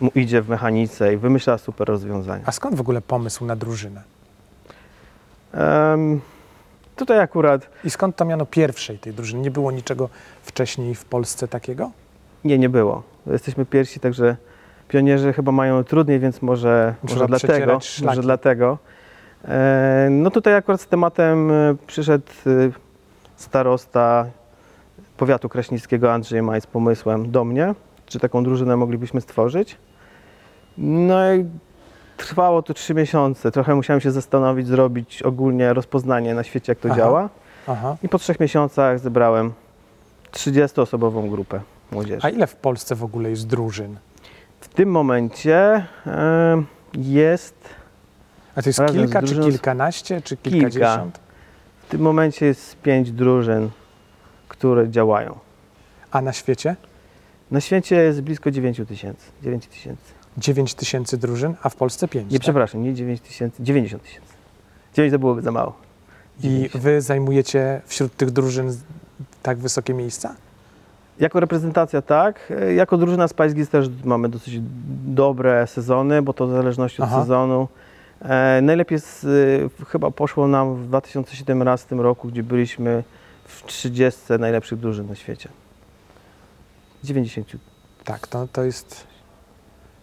mu 0.00 0.10
idzie 0.14 0.42
w 0.42 0.48
mechanice 0.48 1.14
i 1.14 1.16
wymyśla 1.16 1.58
super 1.58 1.88
rozwiązania. 1.88 2.44
A 2.46 2.52
skąd 2.52 2.74
w 2.74 2.80
ogóle 2.80 3.00
pomysł 3.00 3.44
na 3.44 3.56
drużynę? 3.56 4.02
Em, 5.52 6.20
tutaj 6.96 7.18
akurat 7.18 7.68
I 7.84 7.90
skąd 7.90 8.16
to 8.16 8.24
miano 8.24 8.46
pierwszej 8.46 8.98
tej 8.98 9.12
drużyny? 9.12 9.42
Nie 9.42 9.50
było 9.50 9.72
niczego 9.72 10.08
wcześniej 10.42 10.94
w 10.94 11.04
Polsce 11.04 11.48
takiego? 11.48 11.90
nie, 12.44 12.58
nie 12.58 12.68
było. 12.68 13.02
Jesteśmy 13.26 13.66
pierwsi, 13.66 14.00
także 14.00 14.36
pionierzy 14.90 15.32
chyba 15.32 15.52
mają 15.52 15.84
trudniej, 15.84 16.20
więc 16.20 16.42
może, 16.42 16.94
może 17.02 17.26
dlatego. 17.26 17.78
Może 18.04 18.22
dlatego. 18.22 18.78
No 20.10 20.30
tutaj 20.30 20.54
akurat 20.54 20.80
z 20.80 20.86
tematem 20.86 21.50
e, 21.50 21.74
przyszedł 21.86 22.26
e, 22.46 22.50
starosta 23.36 24.26
powiatu 25.16 25.48
kraśnickiego 25.48 26.12
Andrzej 26.12 26.42
Maj 26.42 26.60
z 26.60 26.66
pomysłem 26.66 27.30
do 27.30 27.44
mnie, 27.44 27.74
czy 28.06 28.18
taką 28.18 28.44
drużynę 28.44 28.76
moglibyśmy 28.76 29.20
stworzyć. 29.20 29.76
No 30.78 31.34
i 31.34 31.44
Trwało 32.20 32.62
to 32.62 32.74
trzy 32.74 32.94
miesiące. 32.94 33.50
Trochę 33.50 33.74
musiałem 33.74 34.00
się 34.00 34.10
zastanowić, 34.10 34.66
zrobić 34.66 35.22
ogólnie 35.22 35.72
rozpoznanie 35.72 36.34
na 36.34 36.42
świecie, 36.42 36.72
jak 36.72 36.78
to 36.78 36.88
Aha. 36.88 36.96
działa. 36.96 37.28
Aha. 37.66 37.96
I 38.02 38.08
po 38.08 38.18
trzech 38.18 38.40
miesiącach 38.40 38.98
zebrałem 38.98 39.52
30-osobową 40.32 41.30
grupę 41.30 41.60
młodzieży. 41.92 42.26
A 42.26 42.28
ile 42.28 42.46
w 42.46 42.56
Polsce 42.56 42.94
w 42.94 43.04
ogóle 43.04 43.30
jest 43.30 43.46
drużyn? 43.46 43.96
W 44.70 44.74
tym 44.74 44.88
momencie 44.88 45.86
jest, 46.94 47.54
A 48.54 48.62
to 48.62 48.68
jest 48.68 48.80
kilka, 48.92 49.22
czy 49.22 49.40
kilkanaście, 49.40 50.22
czy 50.22 50.36
kilkadziesiąt? 50.36 51.20
w 51.82 51.90
tym 51.90 52.00
momencie 52.00 52.46
jest 52.46 52.76
pięć 52.76 53.12
drużyn, 53.12 53.70
które 54.48 54.88
działają. 54.88 55.38
A 56.10 56.22
na 56.22 56.32
świecie? 56.32 56.76
Na 57.50 57.60
świecie 57.60 57.96
jest 57.96 58.20
blisko 58.20 58.50
9 58.50 58.80
tysięcy. 58.88 59.26
9 59.42 59.66
tysięcy. 59.66 60.12
9 60.38 60.74
tysięcy 60.74 61.18
drużyn, 61.18 61.54
a 61.62 61.68
w 61.68 61.76
Polsce 61.76 62.08
5. 62.08 62.32
Nie, 62.32 62.40
przepraszam, 62.40 62.82
nie 62.82 62.94
9 62.94 63.20
tysięcy, 63.20 63.62
90 63.62 64.02
tysięcy. 64.02 64.32
9 64.94 65.12
to 65.12 65.18
byłoby 65.18 65.42
za 65.42 65.52
mało. 65.52 65.76
I 66.38 66.42
90. 66.42 66.82
wy 66.84 67.00
zajmujecie 67.00 67.80
wśród 67.86 68.16
tych 68.16 68.30
drużyn 68.30 68.76
tak 69.42 69.58
wysokie 69.58 69.94
miejsca? 69.94 70.34
Jako 71.20 71.40
reprezentacja 71.40 72.02
tak, 72.02 72.52
jako 72.76 72.96
drużyna 72.96 73.28
Spice 73.28 73.54
Girls 73.54 73.70
też 73.70 73.88
mamy 74.04 74.28
dosyć 74.28 74.60
dobre 75.06 75.66
sezony, 75.66 76.22
bo 76.22 76.32
to 76.32 76.46
w 76.46 76.50
zależności 76.50 77.02
od 77.02 77.08
Aha. 77.08 77.20
sezonu. 77.20 77.68
E, 78.22 78.60
najlepiej 78.62 78.98
z, 78.98 79.24
e, 79.24 79.84
chyba 79.84 80.10
poszło 80.10 80.48
nam 80.48 80.74
w 80.76 80.86
2017 80.86 81.96
roku, 81.96 82.28
gdzie 82.28 82.42
byliśmy 82.42 83.02
w 83.44 83.62
30 83.62 84.20
najlepszych 84.38 84.78
drużyn 84.78 85.06
na 85.06 85.14
świecie. 85.14 85.48
90. 87.04 87.48
Tak, 88.04 88.26
to, 88.26 88.48
to, 88.52 88.64
jest, 88.64 89.06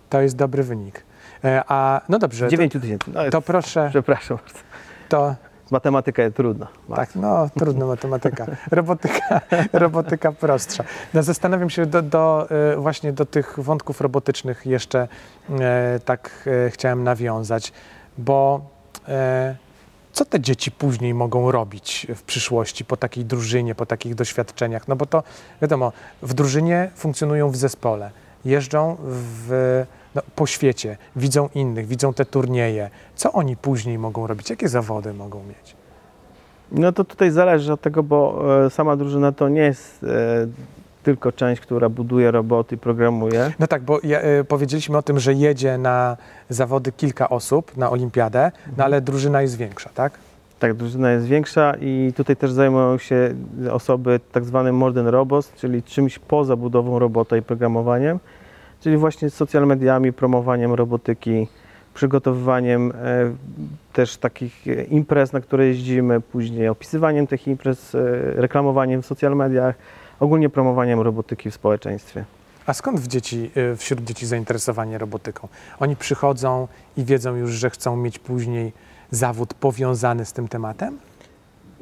to 0.10 0.22
jest 0.22 0.36
dobry 0.36 0.64
wynik. 0.64 1.04
E, 1.44 1.64
A 1.68 2.02
no 2.10 2.20
dobrze, 2.20 2.50
9 2.50 2.74
tysięcy. 2.74 3.12
No, 3.14 3.24
to, 3.24 3.30
to 3.30 3.42
proszę, 3.42 3.88
Przepraszam 3.90 4.38
bardzo. 4.38 4.60
to 5.10 5.36
Matematyka 5.72 6.24
jest 6.24 6.36
trudna. 6.36 6.68
tak, 6.96 7.16
no 7.16 7.50
trudna 7.60 7.86
matematyka, 7.86 8.46
robotyka, 8.72 9.42
robotyka 9.74 10.32
prostsza. 10.32 10.84
No, 11.14 11.24
zastanawiam 11.24 11.70
się 11.70 11.86
do, 11.86 12.02
do, 12.02 12.48
e, 12.74 12.78
właśnie 12.78 13.14
do 13.14 13.26
tych 13.26 13.60
wątków 13.60 14.02
robotycznych 14.02 14.66
jeszcze 14.66 15.08
e, 15.50 16.00
tak 16.06 16.50
e, 16.66 16.70
chciałem 16.70 17.04
nawiązać, 17.04 17.74
bo 18.18 18.62
e, 19.08 19.56
co 20.14 20.26
te 20.26 20.40
dzieci 20.40 20.72
później 20.72 21.14
mogą 21.14 21.52
robić 21.52 22.08
w 22.16 22.24
przyszłości 22.24 22.86
po 22.86 22.98
takiej 22.98 23.26
drużynie, 23.26 23.76
po 23.76 23.86
takich 23.86 24.16
doświadczeniach? 24.16 24.88
No 24.88 24.96
bo 24.96 25.06
to 25.06 25.24
wiadomo, 25.62 25.92
w 26.22 26.34
drużynie 26.34 26.92
funkcjonują 26.96 27.50
w 27.50 27.56
zespole, 27.56 28.12
jeżdżą 28.46 28.98
w, 29.02 29.86
no, 30.18 30.24
po 30.36 30.48
świecie, 30.48 30.98
widzą 31.16 31.50
innych, 31.56 31.88
widzą 31.88 32.14
te 32.14 32.26
turnieje. 32.26 32.90
Co 33.16 33.34
oni 33.34 33.58
później 33.58 33.98
mogą 33.98 34.28
robić? 34.28 34.50
Jakie 34.50 34.70
zawody 34.70 35.14
mogą 35.14 35.44
mieć? 35.44 35.76
No 36.72 36.92
to 36.92 37.04
tutaj 37.04 37.32
zależy 37.32 37.74
od 37.74 37.82
tego, 37.82 38.04
bo 38.04 38.44
e, 38.66 38.70
sama 38.70 38.96
drużyna 38.96 39.32
to 39.32 39.50
nie 39.50 39.62
jest 39.62 40.04
e, 40.04 40.08
tylko 41.04 41.32
część, 41.32 41.62
która 41.62 41.90
buduje 41.90 42.32
roboty, 42.32 42.78
programuje. 42.78 43.52
No 43.60 43.68
tak, 43.68 43.82
bo 43.82 44.00
ja, 44.04 44.24
y, 44.24 44.44
powiedzieliśmy 44.44 44.98
o 44.98 45.02
tym, 45.02 45.20
że 45.20 45.34
jedzie 45.34 45.78
na 45.78 46.18
zawody 46.50 46.92
kilka 46.92 47.30
osób 47.30 47.78
na 47.78 47.90
olimpiadę, 47.90 48.52
no 48.78 48.84
ale 48.84 49.02
drużyna 49.02 49.42
jest 49.42 49.58
większa, 49.58 49.90
tak? 49.94 50.14
Tak, 50.60 50.74
drużyna 50.74 51.12
jest 51.12 51.26
większa 51.26 51.74
i 51.82 52.14
tutaj 52.16 52.36
też 52.36 52.52
zajmują 52.52 52.98
się 52.98 53.34
osoby 53.72 54.20
tak 54.32 54.46
zwanym 54.46 54.76
modern 54.76 55.08
robots, 55.08 55.52
czyli 55.56 55.84
czymś 55.84 56.20
poza 56.20 56.56
budową 56.56 57.00
robota 57.00 57.38
i 57.38 57.42
programowaniem, 57.42 58.20
czyli 58.80 58.98
właśnie 58.98 59.30
social 59.30 59.68
mediami, 59.68 60.14
promowaniem 60.14 60.74
robotyki, 60.74 61.48
przygotowywaniem 61.94 62.92
e, 62.92 62.94
też 63.94 64.18
takich 64.18 64.68
e, 64.68 64.84
imprez, 64.84 65.34
na 65.34 65.42
które 65.42 65.68
jeździmy, 65.68 66.22
później 66.22 66.68
opisywaniem 66.68 67.28
tych 67.28 67.48
imprez, 67.48 67.96
e, 67.96 68.00
reklamowaniem 68.36 69.02
w 69.02 69.06
social 69.06 69.36
mediach, 69.36 69.76
ogólnie 70.20 70.50
promowaniem 70.50 71.02
robotyki 71.02 71.52
w 71.52 71.54
społeczeństwie. 71.54 72.26
A 72.66 72.74
skąd 72.74 73.00
w 73.00 73.08
dzieci, 73.08 73.52
y, 73.58 73.76
wśród 73.76 74.04
dzieci 74.04 74.26
zainteresowanie 74.26 74.98
robotyką? 74.98 75.48
Oni 75.80 75.96
przychodzą 75.96 76.68
i 76.98 77.06
wiedzą 77.06 77.36
już, 77.36 77.52
że 77.52 77.70
chcą 77.70 77.96
mieć 77.96 78.20
później 78.20 78.74
zawód 79.12 79.54
powiązany 79.54 80.26
z 80.26 80.34
tym 80.34 80.48
tematem? 80.48 80.98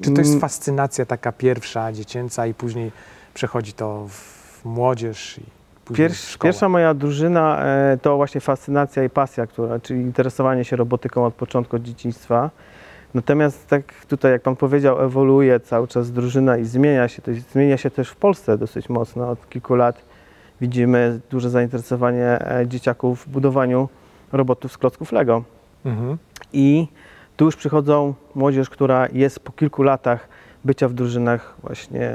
Czy 0.02 0.12
to 0.12 0.22
jest 0.22 0.32
Mm. 0.32 0.42
fascynacja 0.42 1.06
taka 1.06 1.32
pierwsza, 1.32 1.94
dziecięca 1.94 2.48
i 2.48 2.54
później 2.54 2.92
przechodzi 3.34 3.74
to 3.74 4.08
w 4.10 4.66
młodzież 4.66 5.38
i 5.38 5.42
później 5.86 6.10
Pierwsza, 6.42 6.70
moja 6.70 6.94
drużyna 6.94 7.66
e, 7.66 7.98
to 8.02 8.18
właśnie 8.18 8.42
fascynacja 8.42 9.04
i 9.04 9.10
pasja, 9.10 9.48
która, 9.48 9.80
czyli 9.80 10.02
interesowanie 10.02 10.66
się 10.66 10.76
robotyką 10.76 11.26
od 11.26 11.34
początku 11.34 11.76
od 11.76 11.82
dzieciństwa. 11.82 12.50
Natomiast 13.14 13.68
tak 13.68 14.06
tutaj, 14.06 14.32
jak 14.32 14.42
Pan 14.42 14.56
powiedział, 14.56 15.02
ewoluuje 15.02 15.60
cały 15.60 15.88
czas 15.88 16.12
drużyna 16.12 16.58
i 16.58 16.66
zmienia 16.66 17.08
się. 17.08 17.22
To 17.22 17.32
jest, 17.32 17.52
zmienia 17.52 17.78
się 17.78 17.92
też 17.92 18.10
w 18.10 18.16
Polsce 18.16 18.58
dosyć 18.58 18.90
mocno. 18.90 19.30
Od 19.30 19.50
kilku 19.50 19.76
lat 19.76 20.02
widzimy 20.62 21.20
duże 21.30 21.50
zainteresowanie 21.50 22.52
e, 22.52 22.68
dzieciaków 22.68 23.26
w 23.26 23.30
budowaniu 23.30 23.90
robotów 24.32 24.72
z 24.72 24.78
klocków 24.78 25.12
Lego. 25.12 25.44
Mhm. 25.86 26.18
I 26.54 26.88
tu 27.38 27.46
już 27.46 27.56
przychodzą 27.56 28.14
młodzież, 28.36 28.70
która 28.70 29.08
jest 29.14 29.40
po 29.40 29.52
kilku 29.52 29.84
latach 29.84 30.28
bycia 30.66 30.88
w 30.88 30.94
drużynach 30.94 31.56
właśnie, 31.64 32.14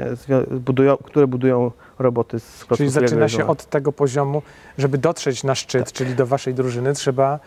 budują, 0.51 0.97
które 0.97 1.27
budują 1.27 1.71
roboty 1.99 2.39
z 2.39 2.65
Czyli 2.77 2.89
zaczyna 2.89 3.29
się 3.29 3.47
od 3.47 3.65
tego 3.65 3.91
poziomu, 3.91 4.41
żeby 4.77 4.97
dotrzeć 4.97 5.43
na 5.43 5.55
szczyt, 5.55 5.85
Tak. 5.85 5.93
czyli 5.93 6.15
do 6.15 6.25
waszej 6.25 6.53
drużyny, 6.53 6.93
trzeba 6.93 7.39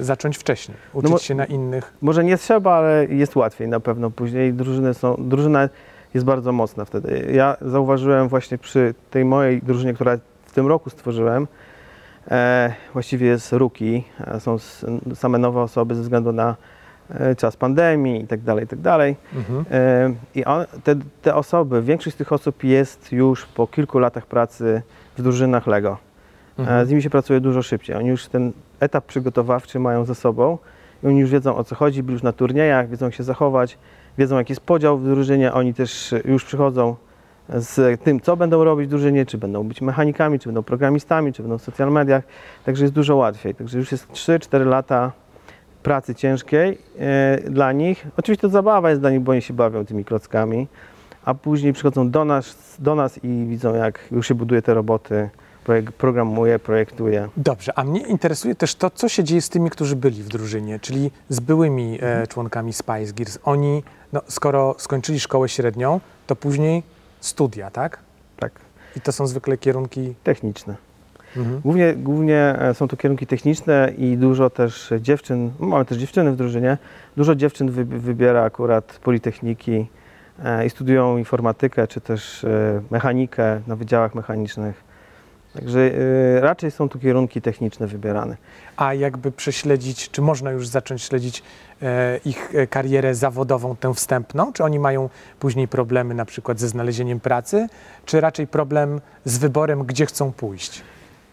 y, 0.00 0.04
zacząć 0.04 0.38
wcześniej, 0.38 0.76
uczyć 0.92 1.10
mo- 1.10 1.18
się 1.18 1.34
na 1.34 1.44
innych. 1.44 1.92
Może 2.02 2.24
nie 2.24 2.38
trzeba, 2.38 2.74
ale 2.74 3.06
jest 3.06 3.36
łatwiej 3.36 3.68
na 3.68 3.80
pewno 3.80 4.10
później. 4.10 4.52
Drużyny 4.54 4.94
są, 4.94 5.16
drużyna 5.18 5.68
jest 6.14 6.26
bardzo 6.26 6.52
mocna 6.52 6.84
wtedy. 6.84 7.30
Ja 7.32 7.56
zauważyłem 7.62 8.28
właśnie 8.28 8.58
przy 8.58 8.94
tej 9.10 9.24
mojej 9.24 9.62
drużynie, 9.62 9.94
która 9.94 10.18
w 10.46 10.52
tym 10.52 10.66
roku 10.66 10.90
stworzyłem, 10.90 11.46
e, 12.30 12.74
właściwie 12.92 13.26
jest 13.26 13.52
rookie, 13.52 14.02
e, 14.26 14.40
są 14.40 14.56
same 15.14 15.38
nowe 15.38 15.60
osoby 15.60 15.94
ze 15.94 16.02
względu 16.02 16.32
na 16.32 16.56
czas 17.36 17.56
pandemii 17.56 18.22
i 18.22 18.26
tak 18.26 18.40
dalej, 18.40 18.64
i 18.64 18.68
tak 18.68 18.80
dalej. 18.80 19.16
Mhm. 19.36 19.64
E, 19.70 20.14
I 20.34 20.44
on, 20.44 20.64
te, 20.84 20.94
te 21.22 21.34
osoby, 21.34 21.82
większość 21.82 22.16
z 22.16 22.18
tych 22.18 22.32
osób 22.32 22.64
jest 22.64 23.12
już 23.12 23.46
po 23.46 23.66
kilku 23.66 23.98
latach 23.98 24.26
pracy 24.26 24.82
w 25.16 25.22
drużynach 25.22 25.66
Lego. 25.66 25.90
E, 25.90 26.10
Mhm. 26.60 26.86
Z 26.86 26.90
nimi 26.90 27.02
się 27.02 27.10
pracuje 27.10 27.40
dużo 27.40 27.62
szybciej. 27.62 27.96
Oni 27.96 28.08
już 28.08 28.26
ten 28.26 28.52
etap 28.80 29.04
przygotowawczy 29.04 29.78
mają 29.78 30.04
za 30.04 30.14
sobą 30.14 30.58
i 31.02 31.06
oni 31.06 31.20
już 31.20 31.30
wiedzą 31.30 31.56
o 31.56 31.64
co 31.64 31.74
chodzi, 31.74 32.02
byli 32.02 32.12
już 32.12 32.22
na 32.22 32.32
turniejach, 32.32 32.88
wiedzą 32.88 33.06
jak 33.06 33.14
się 33.14 33.22
zachować, 33.22 33.78
wiedzą 34.18 34.38
jaki 34.38 34.52
jest 34.52 34.60
podział 34.60 34.98
w 34.98 35.04
drużynie. 35.04 35.52
Oni 35.52 35.74
też 35.74 36.12
e, 36.12 36.20
już 36.24 36.44
przychodzą 36.44 36.96
z 37.48 38.00
tym, 38.00 38.20
co 38.20 38.36
będą 38.36 38.64
robić 38.64 38.86
w 38.86 38.90
drużynie, 38.90 39.26
czy 39.26 39.38
będą 39.38 39.68
być 39.68 39.80
mechanikami, 39.80 40.38
czy 40.38 40.48
będą 40.48 40.62
programistami, 40.62 41.32
czy 41.32 41.42
będą 41.42 41.58
w 41.58 41.62
social 41.62 41.92
mediach. 41.92 42.24
Także 42.64 42.84
jest 42.84 42.94
dużo 42.94 43.16
łatwiej. 43.16 43.54
Także 43.54 43.78
już 43.78 43.92
jest 43.92 44.12
3-4 44.12 44.66
lata 44.66 45.12
pracy 45.82 46.14
ciężkiej 46.14 46.78
e, 46.98 47.38
dla 47.50 47.72
nich. 47.72 48.06
Oczywiście 48.16 48.42
to 48.42 48.48
zabawa 48.48 48.90
jest 48.90 49.00
dla 49.02 49.10
nich, 49.10 49.20
bo 49.20 49.32
oni 49.32 49.42
się 49.42 49.54
bawią 49.54 49.84
tymi 49.86 50.04
klockami, 50.04 50.66
a 51.24 51.34
później 51.34 51.72
przychodzą 51.72 52.10
do 52.10 52.24
nas, 52.24 52.56
do 52.78 52.94
nas 52.94 53.24
i 53.24 53.46
widzą 53.48 53.74
jak 53.74 53.98
już 54.12 54.28
się 54.28 54.34
buduje 54.34 54.62
te 54.62 54.74
roboty, 54.74 55.30
projek- 55.66 55.92
programuje, 55.92 56.58
projektuje. 56.58 57.28
Dobrze, 57.36 57.78
a 57.78 57.84
mnie 57.84 58.00
interesuje 58.00 58.54
też 58.54 58.74
to, 58.74 58.90
co 58.90 59.08
się 59.08 59.24
dzieje 59.24 59.42
z 59.42 59.48
tymi, 59.48 59.70
którzy 59.70 59.96
byli 59.96 60.22
w 60.22 60.28
drużynie, 60.28 60.78
czyli 60.78 61.10
z 61.28 61.40
byłymi 61.40 61.92
Mhm. 61.94 62.22
e, 62.22 62.26
członkami 62.26 62.72
Spice 62.72 63.12
Girls. 63.12 63.38
Oni, 63.44 63.82
no, 64.12 64.20
skoro 64.28 64.74
skończyli 64.78 65.20
szkołę 65.20 65.48
średnią, 65.48 66.00
to 66.26 66.36
później 66.36 66.82
studia, 67.20 67.70
tak? 67.70 67.98
Tak, 68.36 68.52
I 68.96 69.00
to 69.00 69.12
są 69.12 69.26
zwykle 69.26 69.58
kierunki. 69.58 70.14
techniczne. 70.24 70.74
Mhm. 71.36 71.60
Głównie, 71.60 71.94
głównie 71.94 72.56
e, 72.58 72.74
są 72.74 72.88
to 72.88 72.96
kierunki 72.96 73.26
techniczne 73.26 73.92
i 73.98 74.16
dużo 74.16 74.50
też 74.50 74.92
dziewczyn, 75.00 75.50
mamy 75.58 75.84
też 75.84 75.98
dziewczyny 75.98 76.32
w 76.32 76.36
drużynie, 76.36 76.78
dużo 77.16 77.34
dziewczyn 77.34 77.70
wy, 77.70 77.84
wybiera 77.84 78.42
akurat 78.42 79.00
politechniki 79.02 79.86
e, 80.44 80.66
i 80.66 80.70
studiują 80.70 81.16
informatykę 81.16 81.86
czy 81.86 82.00
też 82.00 82.44
e, 82.44 82.82
mechanikę 82.90 83.60
na 83.66 83.76
wydziałach 83.76 84.14
mechanicznych. 84.14 84.90
Także 85.54 85.90
raczej 86.40 86.70
są 86.70 86.88
tu 86.88 86.98
kierunki 86.98 87.42
techniczne 87.42 87.86
wybierane. 87.86 88.36
A 88.76 88.94
jakby 88.94 89.32
prześledzić, 89.32 90.10
czy 90.10 90.22
można 90.22 90.50
już 90.50 90.68
zacząć 90.68 91.02
śledzić 91.02 91.42
ich 92.24 92.52
karierę 92.70 93.14
zawodową, 93.14 93.76
tę 93.76 93.94
wstępną? 93.94 94.52
Czy 94.52 94.64
oni 94.64 94.78
mają 94.78 95.08
później 95.38 95.68
problemy 95.68 96.14
na 96.14 96.24
przykład 96.24 96.60
ze 96.60 96.68
znalezieniem 96.68 97.20
pracy, 97.20 97.66
czy 98.04 98.20
raczej 98.20 98.46
problem 98.46 99.00
z 99.24 99.38
wyborem, 99.38 99.84
gdzie 99.84 100.06
chcą 100.06 100.32
pójść? 100.32 100.82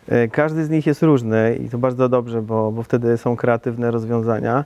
E, 0.10 0.28
Każdy 0.28 0.66
z 0.66 0.70
nich 0.70 0.86
jest 0.86 1.04
różny 1.04 1.60
i 1.66 1.70
to 1.70 1.78
bardzo 1.78 2.10
dobrze, 2.10 2.42
bo, 2.42 2.72
bo 2.72 2.84
wtedy 2.84 3.18
są 3.18 3.36
kreatywne 3.36 3.92
rozwiązania. 3.92 4.66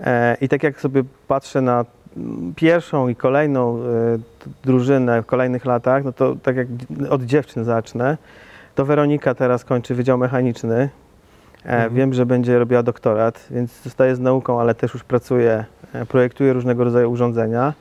E, 0.00 0.36
I 0.40 0.48
tak 0.48 0.62
jak 0.62 0.80
sobie 0.80 1.02
patrzę 1.28 1.60
na 1.60 1.84
pierwszą 2.56 3.08
i 3.08 3.16
kolejną 3.16 3.78
e, 3.78 3.82
drużynę 4.64 5.22
w 5.22 5.26
kolejnych 5.26 5.64
latach, 5.64 6.04
no 6.04 6.12
to 6.12 6.36
tak 6.42 6.56
jak 6.56 6.68
od 7.10 7.22
dziewczyn 7.22 7.64
zacznę, 7.64 8.16
to 8.74 8.84
Weronika 8.84 9.34
teraz 9.34 9.64
kończy 9.64 9.94
Wydział 9.94 10.18
Mechaniczny 10.18 10.88
Mhm. 11.64 11.94
Wiem, 11.94 12.14
że 12.14 12.26
będzie 12.26 12.58
robiła 12.58 12.82
doktorat, 12.82 13.46
więc 13.50 13.82
zostaje 13.82 14.16
z 14.16 14.20
nauką, 14.20 14.60
ale 14.60 14.74
też 14.74 14.94
już 14.94 15.04
pracuje, 15.04 15.64
projektuje 16.08 16.52
różnego 16.52 16.84
rodzaju 16.84 17.10
urządzenia. 17.10 17.74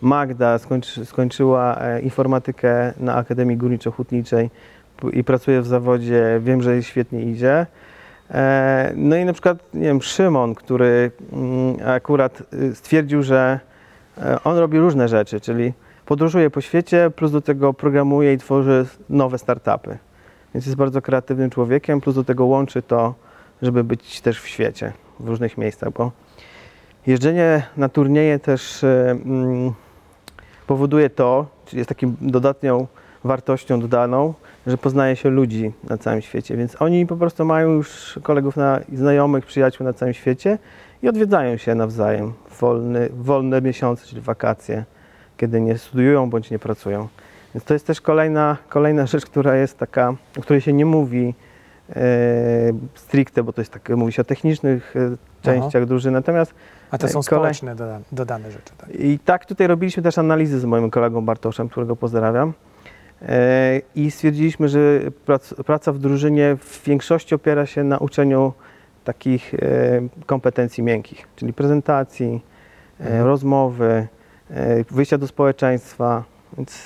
Magda 0.00 0.58
skończy, 0.58 1.06
skończyła 1.06 1.78
informatykę 2.02 2.92
na 3.00 3.14
Akademii 3.14 3.58
Górniczo-Hutniczej 3.58 4.50
i 5.12 5.24
pracuje 5.24 5.62
w 5.62 5.66
zawodzie. 5.66 6.40
Wiem, 6.42 6.62
że 6.62 6.72
jej 6.72 6.82
świetnie 6.82 7.22
idzie. 7.22 7.66
E, 8.30 8.92
No 8.96 9.16
i 9.16 9.24
na 9.24 9.32
przykład, 9.32 9.58
nie 9.74 9.86
wiem, 9.86 10.02
Szymon, 10.02 10.54
który 10.54 11.10
mm, 11.32 11.76
akurat 11.86 12.42
y, 12.54 12.74
stwierdził, 12.74 13.22
że 13.22 13.60
e, 14.18 14.42
on 14.44 14.58
robi 14.58 14.78
różne 14.78 15.08
rzeczy, 15.08 15.40
czyli 15.40 15.72
podróżuje 16.06 16.50
po 16.50 16.60
świecie, 16.60 17.10
plus 17.16 17.32
do 17.32 17.40
tego 17.40 17.74
programuje 17.74 18.32
i 18.32 18.38
tworzy 18.38 18.86
nowe 19.08 19.38
startupy. 19.38 19.98
Więc 20.54 20.66
jest 20.66 20.76
bardzo 20.76 21.02
kreatywnym 21.02 21.50
człowiekiem, 21.50 22.00
plus 22.00 22.14
do 22.14 22.24
tego 22.24 22.46
łączy 22.46 22.82
to, 22.82 23.14
żeby 23.62 23.84
być 23.84 24.20
też 24.20 24.40
w 24.40 24.48
świecie, 24.48 24.92
w 25.20 25.28
różnych 25.28 25.58
miejscach, 25.58 25.92
bo 25.92 26.12
jeżdżenie 27.06 27.62
na 27.76 27.88
turnieje 27.88 28.38
też 28.38 28.84
e, 28.84 29.10
mm, 29.10 29.72
powoduje 30.66 31.10
to, 31.10 31.46
czyli 31.66 31.78
jest 31.78 31.88
takim 31.88 32.16
dodatnią 32.20 32.86
wartością 33.24 33.80
dodaną, 33.80 34.34
że 34.70 34.78
poznaje 34.78 35.16
się 35.16 35.30
ludzi 35.30 35.72
na 35.90 35.98
całym 35.98 36.22
świecie, 36.22 36.56
więc 36.56 36.82
oni 36.82 37.06
po 37.06 37.16
prostu 37.16 37.44
mają 37.44 37.68
już 37.70 38.18
kolegów, 38.22 38.56
na, 38.56 38.80
znajomych, 38.92 39.46
przyjaciół 39.46 39.84
na 39.86 39.92
całym 39.92 40.14
świecie 40.14 40.58
i 41.02 41.08
odwiedzają 41.08 41.56
się 41.56 41.74
nawzajem 41.74 42.32
w 42.50 42.60
wolny, 42.60 43.08
wolne 43.12 43.60
miesiące, 43.62 44.06
czyli 44.06 44.20
wakacje, 44.20 44.84
kiedy 45.36 45.60
nie 45.60 45.78
studiują 45.78 46.30
bądź 46.30 46.50
nie 46.50 46.58
pracują. 46.58 47.08
Więc 47.54 47.64
to 47.64 47.74
jest 47.74 47.86
też 47.86 48.00
kolejna, 48.00 48.56
kolejna 48.68 49.06
rzecz, 49.06 49.26
która 49.26 49.56
jest 49.56 49.78
taka, 49.78 50.14
o 50.38 50.40
której 50.40 50.60
się 50.60 50.72
nie 50.72 50.86
mówi 50.86 51.34
e, 51.96 52.02
stricte, 52.94 53.42
bo 53.42 53.52
to 53.52 53.60
jest 53.60 53.72
tak, 53.72 53.88
mówi 53.88 54.12
się 54.12 54.22
o 54.22 54.24
technicznych 54.24 54.94
e, 54.96 55.16
częściach 55.42 55.86
drużyny, 55.86 56.12
natomiast 56.12 56.54
A 56.90 56.98
to 56.98 57.08
są 57.08 57.18
E, 57.18 57.22
kolej- 57.22 57.24
społeczne 57.24 57.74
doda- 57.76 58.00
dodane 58.12 58.50
rzeczy. 58.50 58.72
Tak? 58.78 58.90
i 58.94 59.18
tak 59.18 59.46
tutaj 59.46 59.66
robiliśmy 59.66 60.02
też 60.02 60.18
analizy 60.18 60.60
z 60.60 60.64
moim 60.64 60.90
kolegą 60.90 61.24
Bartoszem, 61.24 61.68
którego 61.68 61.96
pozdrawiam. 61.96 62.52
E, 63.22 63.80
I 63.94 64.10
stwierdziliśmy, 64.10 64.68
że 64.68 65.00
prac, 65.26 65.54
praca 65.54 65.92
w 65.92 65.98
drużynie 65.98 66.56
w 66.60 66.82
większości 66.84 67.34
opiera 67.34 67.66
się 67.66 67.84
na 67.84 67.98
uczeniu 67.98 68.52
takich 69.04 69.54
e, 69.54 69.58
kompetencji 70.26 70.82
miękkich, 70.82 71.28
czyli 71.36 71.52
prezentacji, 71.52 72.40
e, 73.00 73.04
Mhm. 73.04 73.26
rozmowy, 73.26 74.08
wyjścia 74.90 75.18
do 75.18 75.26
społeczeństwa. 75.26 76.24
Więc 76.56 76.78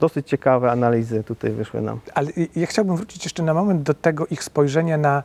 dosyć 0.00 0.28
ciekawe 0.28 0.70
analizy 0.70 1.24
tutaj 1.24 1.50
wyszły 1.50 1.80
nam. 1.82 2.00
Ale 2.14 2.30
ja 2.56 2.66
chciałbym 2.66 2.96
wrócić 2.96 3.24
jeszcze 3.24 3.42
na 3.42 3.54
moment 3.54 3.82
do 3.82 3.94
tego 3.94 4.26
ich 4.26 4.44
spojrzenia 4.44 4.98
na 4.98 5.22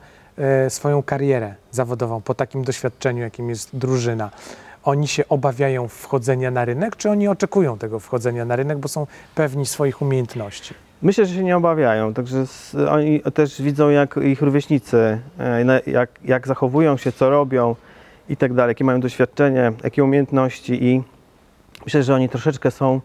swoją 0.69 1.03
karierę 1.03 1.55
zawodową 1.71 2.21
po 2.21 2.33
takim 2.33 2.63
doświadczeniu, 2.63 3.21
jakim 3.21 3.49
jest 3.49 3.75
drużyna. 3.77 4.31
Oni 4.85 5.07
się 5.07 5.27
obawiają 5.29 5.87
wchodzenia 5.87 6.51
na 6.51 6.65
rynek, 6.65 6.95
czy 6.95 7.09
oni 7.09 7.27
oczekują 7.27 7.77
tego 7.77 7.99
wchodzenia 7.99 8.45
na 8.45 8.55
rynek, 8.55 8.77
bo 8.77 8.87
są 8.87 9.07
pewni 9.35 9.65
swoich 9.65 10.01
umiejętności? 10.01 10.73
Myślę, 11.01 11.25
że 11.25 11.35
się 11.35 11.43
nie 11.43 11.57
obawiają, 11.57 12.13
także 12.13 12.45
oni 12.89 13.21
też 13.33 13.61
widzą, 13.61 13.89
jak 13.89 14.17
ich 14.17 14.41
rówieśnicy, 14.41 15.19
e, 15.39 15.81
jak, 15.87 16.09
jak 16.23 16.47
zachowują 16.47 16.97
się, 16.97 17.11
co 17.11 17.29
robią 17.29 17.75
i 18.29 18.37
tak 18.37 18.53
dalej, 18.53 18.71
jakie 18.71 18.83
mają 18.83 18.99
doświadczenie, 18.99 19.71
jakie 19.83 20.03
umiejętności 20.03 20.83
i 20.83 21.03
myślę, 21.85 22.03
że 22.03 22.15
oni 22.15 22.29
troszeczkę 22.29 22.71
są, 22.71 23.01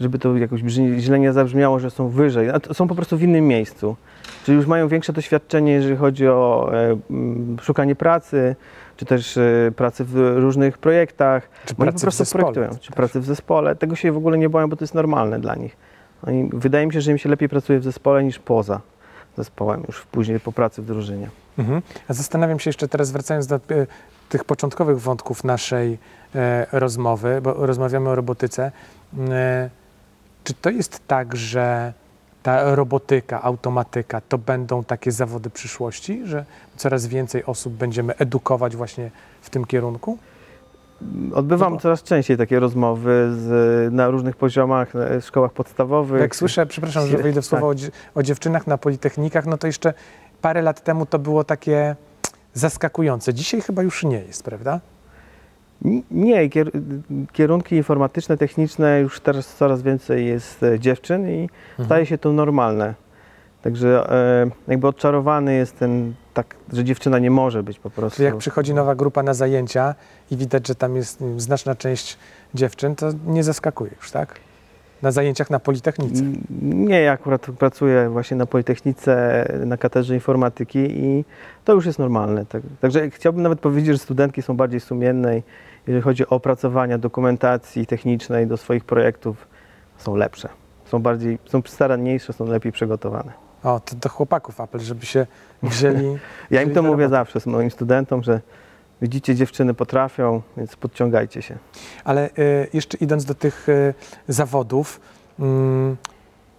żeby 0.00 0.18
to 0.18 0.36
jakoś 0.36 0.60
źle 0.98 1.18
nie 1.18 1.32
zabrzmiało, 1.32 1.78
że 1.78 1.90
są 1.90 2.08
wyżej, 2.08 2.48
są 2.72 2.88
po 2.88 2.94
prostu 2.94 3.16
w 3.16 3.22
innym 3.22 3.46
miejscu. 3.46 3.96
Czyli 4.44 4.56
już 4.56 4.66
mają 4.66 4.88
większe 4.88 5.12
doświadczenie, 5.12 5.72
jeżeli 5.72 5.96
chodzi 5.96 6.28
o 6.28 6.70
e, 6.74 6.96
szukanie 7.62 7.94
pracy, 7.94 8.56
czy 8.98 9.04
też 9.04 9.36
e, 9.36 9.72
pracy 9.76 10.04
w 10.04 10.34
różnych 10.36 10.78
projektach. 10.78 11.48
Czy 11.66 11.74
Oni 11.78 11.90
pracy 11.90 12.06
po 12.06 12.12
prostu 12.12 12.38
projektują, 12.38 12.68
czy 12.68 12.88
też? 12.88 12.96
pracy 12.96 13.20
w 13.20 13.24
zespole. 13.24 13.76
Tego 13.76 13.96
się 13.96 14.12
w 14.12 14.16
ogóle 14.16 14.38
nie 14.38 14.48
boją, 14.48 14.68
bo 14.68 14.76
to 14.76 14.84
jest 14.84 14.94
normalne 14.94 15.40
dla 15.40 15.54
nich. 15.54 15.76
Oni, 16.26 16.50
wydaje 16.52 16.86
mi 16.86 16.92
się, 16.92 17.00
że 17.00 17.10
im 17.10 17.18
się 17.18 17.28
lepiej 17.28 17.48
pracuje 17.48 17.78
w 17.78 17.84
zespole 17.84 18.24
niż 18.24 18.38
poza 18.38 18.80
zespołem, 19.36 19.84
już 19.86 20.06
później 20.06 20.40
po 20.40 20.52
pracy 20.52 20.82
w 20.82 20.86
drużynie. 20.86 21.30
Mhm. 21.58 21.82
A 22.08 22.12
Zastanawiam 22.12 22.58
się 22.58 22.68
jeszcze 22.68 22.88
teraz, 22.88 23.10
wracając 23.10 23.46
do 23.46 23.56
e, 23.56 23.60
tych 24.28 24.44
początkowych 24.44 25.00
wątków 25.00 25.44
naszej 25.44 25.98
e, 26.34 26.66
rozmowy, 26.72 27.40
bo 27.42 27.66
rozmawiamy 27.66 28.10
o 28.10 28.14
robotyce. 28.14 28.72
E, 29.30 29.70
czy 30.44 30.54
to 30.54 30.70
jest 30.70 31.06
tak, 31.06 31.36
że 31.36 31.92
ta 32.48 32.74
robotyka, 32.74 33.42
automatyka 33.42 34.20
to 34.20 34.38
będą 34.38 34.84
takie 34.84 35.12
zawody 35.12 35.50
przyszłości, 35.50 36.20
że 36.24 36.44
coraz 36.76 37.06
więcej 37.06 37.44
osób 37.44 37.72
będziemy 37.72 38.16
edukować 38.16 38.76
właśnie 38.76 39.10
w 39.42 39.50
tym 39.50 39.64
kierunku? 39.64 40.18
Odbywam 41.34 41.72
bo- 41.74 41.80
coraz 41.80 42.02
częściej 42.02 42.36
takie 42.36 42.60
rozmowy 42.60 43.28
z, 43.38 43.92
na 43.92 44.08
różnych 44.10 44.36
poziomach, 44.36 44.94
na 44.94 45.20
szkołach 45.20 45.52
podstawowych. 45.52 46.20
Jak 46.20 46.36
słyszę, 46.36 46.66
przepraszam, 46.66 47.06
że 47.06 47.12
Tak. 47.12 47.22
wejdę 47.22 47.42
w 47.42 47.46
słowo 47.46 47.68
o, 47.68 47.74
dzie- 47.74 47.90
o 48.14 48.22
dziewczynach 48.22 48.66
na 48.66 48.78
politechnikach, 48.78 49.46
no 49.46 49.58
to 49.58 49.66
jeszcze 49.66 49.94
parę 50.42 50.62
lat 50.62 50.84
temu 50.84 51.06
to 51.06 51.18
było 51.18 51.44
takie 51.44 51.96
zaskakujące. 52.54 53.34
Dzisiaj 53.34 53.60
chyba 53.60 53.82
już 53.82 54.04
nie 54.04 54.20
jest, 54.20 54.42
prawda? 54.44 54.80
Nie, 56.10 56.48
kier, 56.48 56.70
kierunki 57.32 57.76
informatyczne, 57.76 58.36
techniczne 58.36 59.00
już 59.00 59.20
teraz 59.20 59.54
coraz 59.54 59.82
więcej 59.82 60.26
jest 60.26 60.62
e, 60.62 60.78
dziewczyn 60.80 61.28
i 61.30 61.48
staje 61.84 62.06
się 62.06 62.18
to 62.18 62.32
normalne. 62.32 62.94
Także 63.62 64.12
e, 64.12 64.70
jakby 64.70 64.86
odczarowany 64.86 65.54
jest 65.54 65.78
ten, 65.78 66.14
tak, 66.34 66.54
że 66.72 66.84
dziewczyna 66.84 67.18
nie 67.18 67.30
może 67.30 67.62
być 67.62 67.78
po 67.78 67.90
prostu. 67.90 68.16
Czyli 68.16 68.26
jak 68.26 68.36
przychodzi 68.36 68.74
nowa 68.74 68.94
grupa 68.94 69.22
na 69.22 69.34
zajęcia 69.34 69.94
i 70.30 70.36
widać, 70.36 70.66
że 70.68 70.74
tam 70.74 70.96
jest 70.96 71.24
znaczna 71.36 71.74
część 71.74 72.18
dziewczyn, 72.54 72.96
to 72.96 73.10
nie 73.26 73.44
zaskakuje 73.44 73.90
już, 74.00 74.10
tak? 74.10 74.40
Na 75.02 75.10
zajęciach 75.10 75.50
na 75.50 75.58
Politechnice. 75.58 76.22
Nie, 76.62 77.00
ja 77.00 77.12
akurat 77.12 77.46
pracuję 77.58 78.08
właśnie 78.08 78.36
na 78.36 78.46
Politechnice, 78.46 79.44
na 79.66 79.76
katedrze 79.76 80.14
informatyki 80.14 80.78
i 80.78 81.24
to 81.64 81.72
już 81.72 81.86
jest 81.86 81.98
normalne. 81.98 82.46
Tak, 82.46 82.62
także 82.80 83.10
chciałbym 83.10 83.42
nawet 83.42 83.60
powiedzieć, 83.60 83.92
że 83.92 83.98
studentki 83.98 84.42
są 84.42 84.56
bardziej 84.56 84.80
sumienne 84.80 85.42
jeżeli 85.88 86.02
chodzi 86.02 86.26
o 86.26 86.30
opracowania 86.30 86.98
dokumentacji 86.98 87.86
technicznej 87.86 88.46
do 88.46 88.56
swoich 88.56 88.84
projektów, 88.84 89.48
są 89.96 90.16
lepsze. 90.16 90.48
Są 90.84 90.98
bardziej, 90.98 91.38
są 91.46 91.62
staranniejsze, 91.66 92.32
są 92.32 92.46
lepiej 92.46 92.72
przygotowane. 92.72 93.32
O, 93.62 93.80
to 93.80 93.96
do 93.96 94.08
chłopaków 94.08 94.60
apel, 94.60 94.80
żeby 94.80 95.06
się 95.06 95.26
wzięli. 95.62 96.18
Ja 96.50 96.62
im 96.62 96.74
to 96.74 96.82
mówię 96.82 97.08
zawsze 97.08 97.40
z 97.40 97.46
moim 97.46 97.70
studentom, 97.70 98.22
że 98.22 98.40
widzicie, 99.02 99.34
dziewczyny 99.34 99.74
potrafią, 99.74 100.42
więc 100.56 100.76
podciągajcie 100.76 101.42
się. 101.42 101.56
Ale 102.04 102.30
y, 102.30 102.68
jeszcze 102.72 102.98
idąc 102.98 103.24
do 103.24 103.34
tych 103.34 103.68
y, 103.68 103.94
zawodów, 104.28 105.00
mm, 105.38 105.96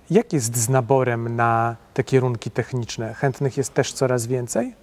jak 0.10 0.34
jest 0.34 0.58
z 0.58 0.70
naborem 0.70 1.36
na 1.36 1.76
te 1.94 2.04
kierunki 2.04 2.52
techniczne? 2.52 3.14
Chętnych 3.14 3.58
jest 3.58 3.74
też 3.74 3.94
coraz 3.94 4.28
więcej? 4.28 4.74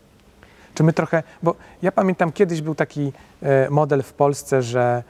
Czy 0.75 0.83
my 0.83 0.93
trochę, 0.93 1.23
bo 1.43 1.55
ja 1.83 1.93
pamiętam 1.93 2.33
kiedyś 2.33 2.61
był 2.63 2.75
taki 2.75 3.13
e, 3.43 3.71
model 3.71 4.03
w 4.03 4.13
Polsce, 4.13 4.63
że 4.63 5.03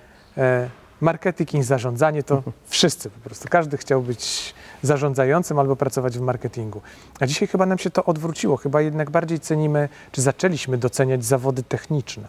marketing 1.01 1.55
i 1.55 1.63
zarządzanie 1.63 2.23
to 2.23 2.43
wszyscy 2.69 3.11
po 3.11 3.21
prostu, 3.21 3.49
każdy 3.51 3.77
chciał 3.77 4.03
być 4.03 4.55
zarządzającym 4.83 5.59
albo 5.59 5.77
pracować 5.77 6.19
w 6.19 6.21
marketingu. 6.21 6.81
A 7.21 7.27
dzisiaj 7.27 7.49
chyba 7.49 7.67
nam 7.67 7.79
się 7.79 7.91
to 7.91 8.05
odwróciło, 8.05 8.57
chyba 8.57 8.81
jednak 8.81 9.11
bardziej 9.11 9.41
cenimy, 9.41 9.89
czy 10.13 10.23
zaczęliśmy 10.23 10.79
doceniać 10.79 11.25
zawody 11.25 11.63
techniczne. 11.63 12.29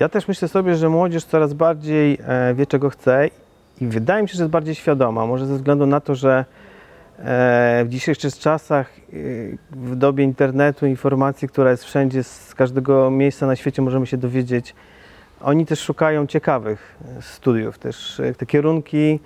Ja 0.00 0.08
też 0.08 0.28
myślę 0.28 0.48
sobie, 0.48 0.76
że 0.76 0.88
młodzież 0.88 1.24
coraz 1.24 1.54
bardziej 1.54 2.18
e, 2.26 2.54
wie, 2.54 2.66
czego 2.66 2.90
chce 2.90 3.30
i 3.80 3.86
wydaje 3.86 4.22
mi 4.22 4.28
się, 4.28 4.36
że 4.36 4.42
jest 4.42 4.50
bardziej 4.50 4.74
świadoma. 4.74 5.26
Może 5.26 5.46
ze 5.46 5.54
względu 5.54 5.86
na 5.86 6.00
to, 6.00 6.14
że 6.14 6.44
e, 7.18 7.82
w 7.84 7.88
dzisiejszych 7.88 8.38
czasach, 8.38 8.88
e, 8.88 9.12
w 9.70 9.96
dobie 9.96 10.24
internetu, 10.24 10.86
informacji, 10.86 11.48
która 11.48 11.70
jest 11.70 11.84
wszędzie, 11.84 12.24
z 12.24 12.54
każdego 12.54 13.10
miejsca 13.10 13.46
na 13.46 13.56
świecie 13.56 13.82
możemy 13.82 14.06
się 14.06 14.16
dowiedzieć. 14.16 14.74
Oni 15.46 15.66
też 15.66 15.80
szukają 15.80 16.26
ciekawych 16.26 16.96
e, 17.18 17.22
studiów, 17.22 17.78
też 17.78 18.20
e, 18.20 18.34
te 18.34 18.46
kierunki, 18.46 19.20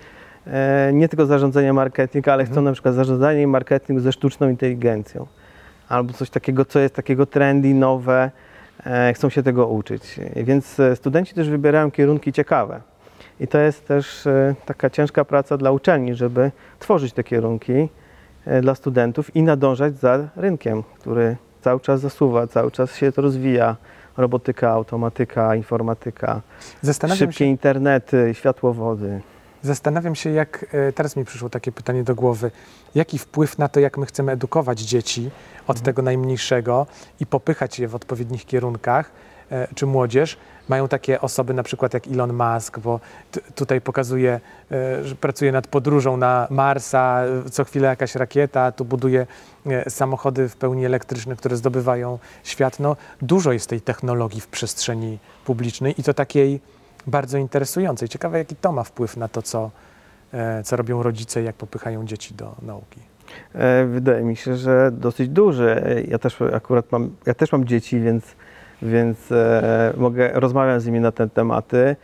e, 0.46 0.90
nie 0.92 1.09
tylko 1.09 1.26
zarządzanie 1.26 1.72
marketing, 1.72 2.28
ale 2.28 2.44
chcą 2.44 2.50
Mhm. 2.50 2.64
na 2.64 2.72
przykład 2.72 2.94
zarządzanie 2.94 3.42
i 3.42 3.46
marketing 3.46 4.00
ze 4.00 4.12
sztuczną 4.12 4.48
inteligencją. 4.48 5.26
Albo 5.88 6.12
coś 6.12 6.30
takiego, 6.30 6.64
co 6.64 6.78
jest 6.78 6.94
takiego 6.94 7.26
trendy, 7.26 7.74
nowe, 7.74 8.30
chcą 9.14 9.28
się 9.28 9.42
tego 9.42 9.66
uczyć. 9.66 10.20
Więc 10.37 10.76
studenci 10.94 11.35
też 11.35 11.48
wybierają 11.48 11.90
kierunki 11.90 12.33
ciekawe. 12.33 12.80
I 13.40 13.48
to 13.48 13.59
jest 13.59 13.87
też 13.87 14.28
taka 14.66 14.90
ciężka 14.90 15.24
praca 15.24 15.56
dla 15.56 15.70
uczelni, 15.70 16.14
żeby 16.14 16.50
tworzyć 16.78 17.12
te 17.12 17.24
kierunki 17.24 17.88
dla 18.62 18.74
studentów 18.74 19.37
i 19.37 19.42
nadążać 19.42 19.96
za 19.96 20.28
rynkiem, 20.37 20.83
który 20.83 21.37
cały 21.61 21.80
czas 21.80 22.00
zasuwa, 22.00 22.46
cały 22.46 22.70
czas 22.70 22.96
się 22.96 23.12
to 23.12 23.22
rozwija. 23.22 23.76
Robotyka, 24.20 24.70
automatyka, 24.70 25.54
informatyka, 25.54 26.40
szybkie 27.16 27.37
się, 27.38 27.44
internety, 27.44 28.30
światłowody. 28.35 29.20
Zastanawiam 29.62 30.14
się, 30.14 30.30
jak 30.30 30.66
e, 30.72 30.92
teraz 30.92 31.16
mi 31.16 31.24
przyszło 31.24 31.48
takie 31.50 31.72
pytanie 31.72 32.04
do 32.04 32.14
głowy. 32.14 32.50
Jaki 32.94 33.18
wpływ 33.18 33.59
na 33.59 33.68
to, 33.68 33.80
jak 33.80 33.98
my 33.98 34.06
chcemy 34.06 34.33
edukować 34.33 34.80
dzieci 34.80 35.30
od 35.66 35.80
tego 35.80 36.02
najmniejszego 36.02 36.87
i 37.20 37.26
popychać 37.26 37.78
je 37.78 37.88
w 37.88 37.94
odpowiednich 37.94 38.46
kierunkach, 38.46 39.11
czy 39.74 39.86
młodzież, 39.86 40.36
mają 40.68 40.88
takie 40.88 41.20
osoby 41.20 41.54
na 41.54 41.62
przykład 41.62 41.94
jak 41.94 42.06
Elon 42.06 42.32
Musk, 42.32 42.78
bo 42.78 43.00
tutaj 43.54 43.80
pokazuje, 43.80 44.40
e, 44.72 45.04
że 45.04 45.14
pracuje 45.14 45.52
nad 45.52 45.66
podróżą 45.66 46.16
na 46.16 46.46
Marsa, 46.50 47.22
e, 47.46 47.50
co 47.50 47.64
chwilę 47.64 47.88
jakaś 47.88 48.14
rakieta, 48.14 48.72
tu 48.72 48.84
buduje 48.84 49.26
e, 49.66 49.90
samochody 49.90 50.48
w 50.48 50.56
pełni 50.56 50.84
elektryczne, 50.84 51.36
które 51.36 51.56
zdobywają 51.56 52.18
świat. 52.44 52.80
No, 52.80 52.96
dużo 53.22 53.52
jest 53.52 53.68
tej 53.68 53.80
technologii 53.80 54.40
w 54.40 54.46
przestrzeni 54.48 55.18
publicznej 55.44 56.00
i 56.00 56.02
to 56.02 56.14
takiej 56.14 56.60
bardzo 57.06 57.38
interesującej. 57.38 58.08
Ciekawe, 58.08 58.38
jaki 58.38 58.56
to 58.56 58.72
ma 58.72 58.82
wpływ 58.82 59.16
na 59.16 59.28
to, 59.28 59.42
co, 59.42 59.70
e, 60.32 60.62
co 60.62 60.76
robią 60.76 61.02
rodzice, 61.02 61.42
jak 61.42 61.56
popychają 61.56 62.04
dzieci 62.06 62.34
do 62.34 62.54
nauki. 62.62 63.00
E, 63.54 63.84
Wydaje 63.86 64.22
mi 64.24 64.36
się, 64.36 64.56
że 64.56 64.90
dosyć 64.92 65.28
duży. 65.28 65.82
E, 65.84 66.00
Ja 66.02 66.18
też 66.18 66.42
akurat 66.54 66.92
mam, 66.92 67.10
ja 67.26 67.34
też 67.34 67.52
mam 67.52 67.64
dzieci, 67.64 68.00
więc, 68.00 68.24
więc 68.82 69.32
e, 69.32 69.92
mogę 69.96 70.30
rozmawiać 70.34 70.82
z 70.82 70.86
nimi 70.86 71.00
na 71.00 71.12
te 71.12 71.28
tematy. 71.28 71.96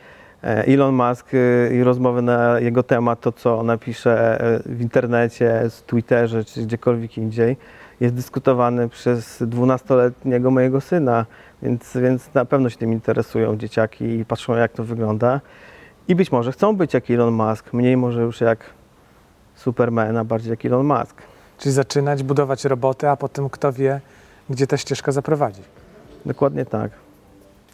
E, 0.45 0.65
Elon 0.67 0.95
Musk 0.95 1.27
e, 1.35 1.75
i 1.75 1.83
rozmowy 1.83 2.23
na 2.23 2.61
jego 2.61 2.83
temat, 2.83 3.21
to 3.21 3.33
co 3.33 3.63
napisze 3.63 4.39
w 4.67 4.81
internecie, 4.81 5.63
z 5.69 5.83
Twitterze 5.83 6.45
czy 6.45 6.63
gdziekolwiek 6.63 7.19
indziej, 7.19 7.57
jest 8.01 8.15
dyskutowany 8.15 8.89
przez 8.89 9.43
12-letniego 9.43 10.51
mojego 10.51 10.81
syna, 10.81 11.27
więc, 11.63 11.97
więc 11.97 12.35
na 12.35 12.45
pewno 12.45 12.71
się 12.71 12.77
tym 12.77 12.93
interesują 12.93 13.57
dzieciaki 13.57 14.05
i 14.05 14.25
patrzą 14.25 14.57
jak 14.57 14.73
to 14.73 14.85
wygląda. 14.85 15.41
I 16.09 16.15
być 16.15 16.33
może 16.33 16.53
chcą 16.53 16.77
być 16.77 16.95
jak 16.95 17.11
Elon 17.11 17.35
Musk, 17.35 17.73
mniej 17.73 17.97
może 17.97 18.23
już 18.23 18.41
jak 18.41 18.59
Superman, 19.55 20.17
a 20.17 20.25
bardziej 20.25 20.51
jak 20.51 20.65
Elon 20.65 20.87
Musk. 20.87 21.23
Czyli 21.59 21.73
zaczynać 21.73 22.23
budować 22.23 22.65
roboty, 22.65 23.09
a 23.09 23.17
potem 23.17 23.51
kto 23.51 23.73
wie, 23.73 24.01
gdzie 24.51 24.67
ta 24.67 24.77
ścieżka 24.77 25.13
zaprowadzi. 25.13 25.63
Dokładnie 26.27 26.65
tak. 26.65 26.91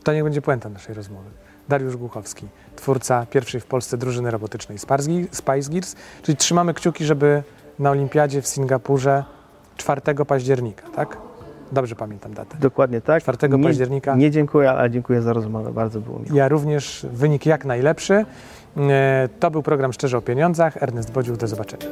To 0.02 0.12
niech 0.12 0.24
będzie 0.24 0.42
puenta 0.42 0.68
naszej 0.68 0.94
rozmowy. 0.94 1.30
Dariusz 1.68 1.96
Głuchowski, 1.96 2.46
twórca 2.76 3.26
pierwszej 3.30 3.60
w 3.60 3.66
Polsce 3.66 3.98
drużyny 3.98 4.30
robotycznej 4.30 4.78
Spice 5.32 5.70
Gears, 5.70 5.96
czyli 6.22 6.36
trzymamy 6.36 6.74
kciuki, 6.74 7.04
żeby 7.04 7.42
na 7.78 7.90
Olimpiadzie 7.90 8.42
w 8.42 8.46
Singapurze 8.46 9.24
4 9.76 10.00
października, 10.26 10.88
tak? 10.96 11.16
Dobrze 11.72 11.96
pamiętam 11.96 12.34
datę. 12.34 12.56
Dokładnie 12.60 13.00
tak. 13.00 13.22
4 13.22 13.48
nie, 13.48 13.64
października. 13.64 14.14
Nie 14.16 14.30
dziękuję, 14.30 14.70
ale 14.70 14.90
dziękuję 14.90 15.22
za 15.22 15.32
rozmowę. 15.32 15.72
Bardzo 15.72 16.00
było 16.00 16.18
miło. 16.18 16.36
Ja 16.36 16.48
również 16.48 17.06
wynik 17.12 17.46
jak 17.46 17.64
najlepszy. 17.64 18.24
E, 18.76 19.28
To 19.40 19.50
był 19.50 19.62
program 19.62 19.92
Szczerze 19.92 20.18
o 20.18 20.22
Pieniądzach. 20.22 20.82
Ernest 20.82 21.12
Bodził, 21.12 21.36
do 21.36 21.46
zobaczenia. 21.46 21.86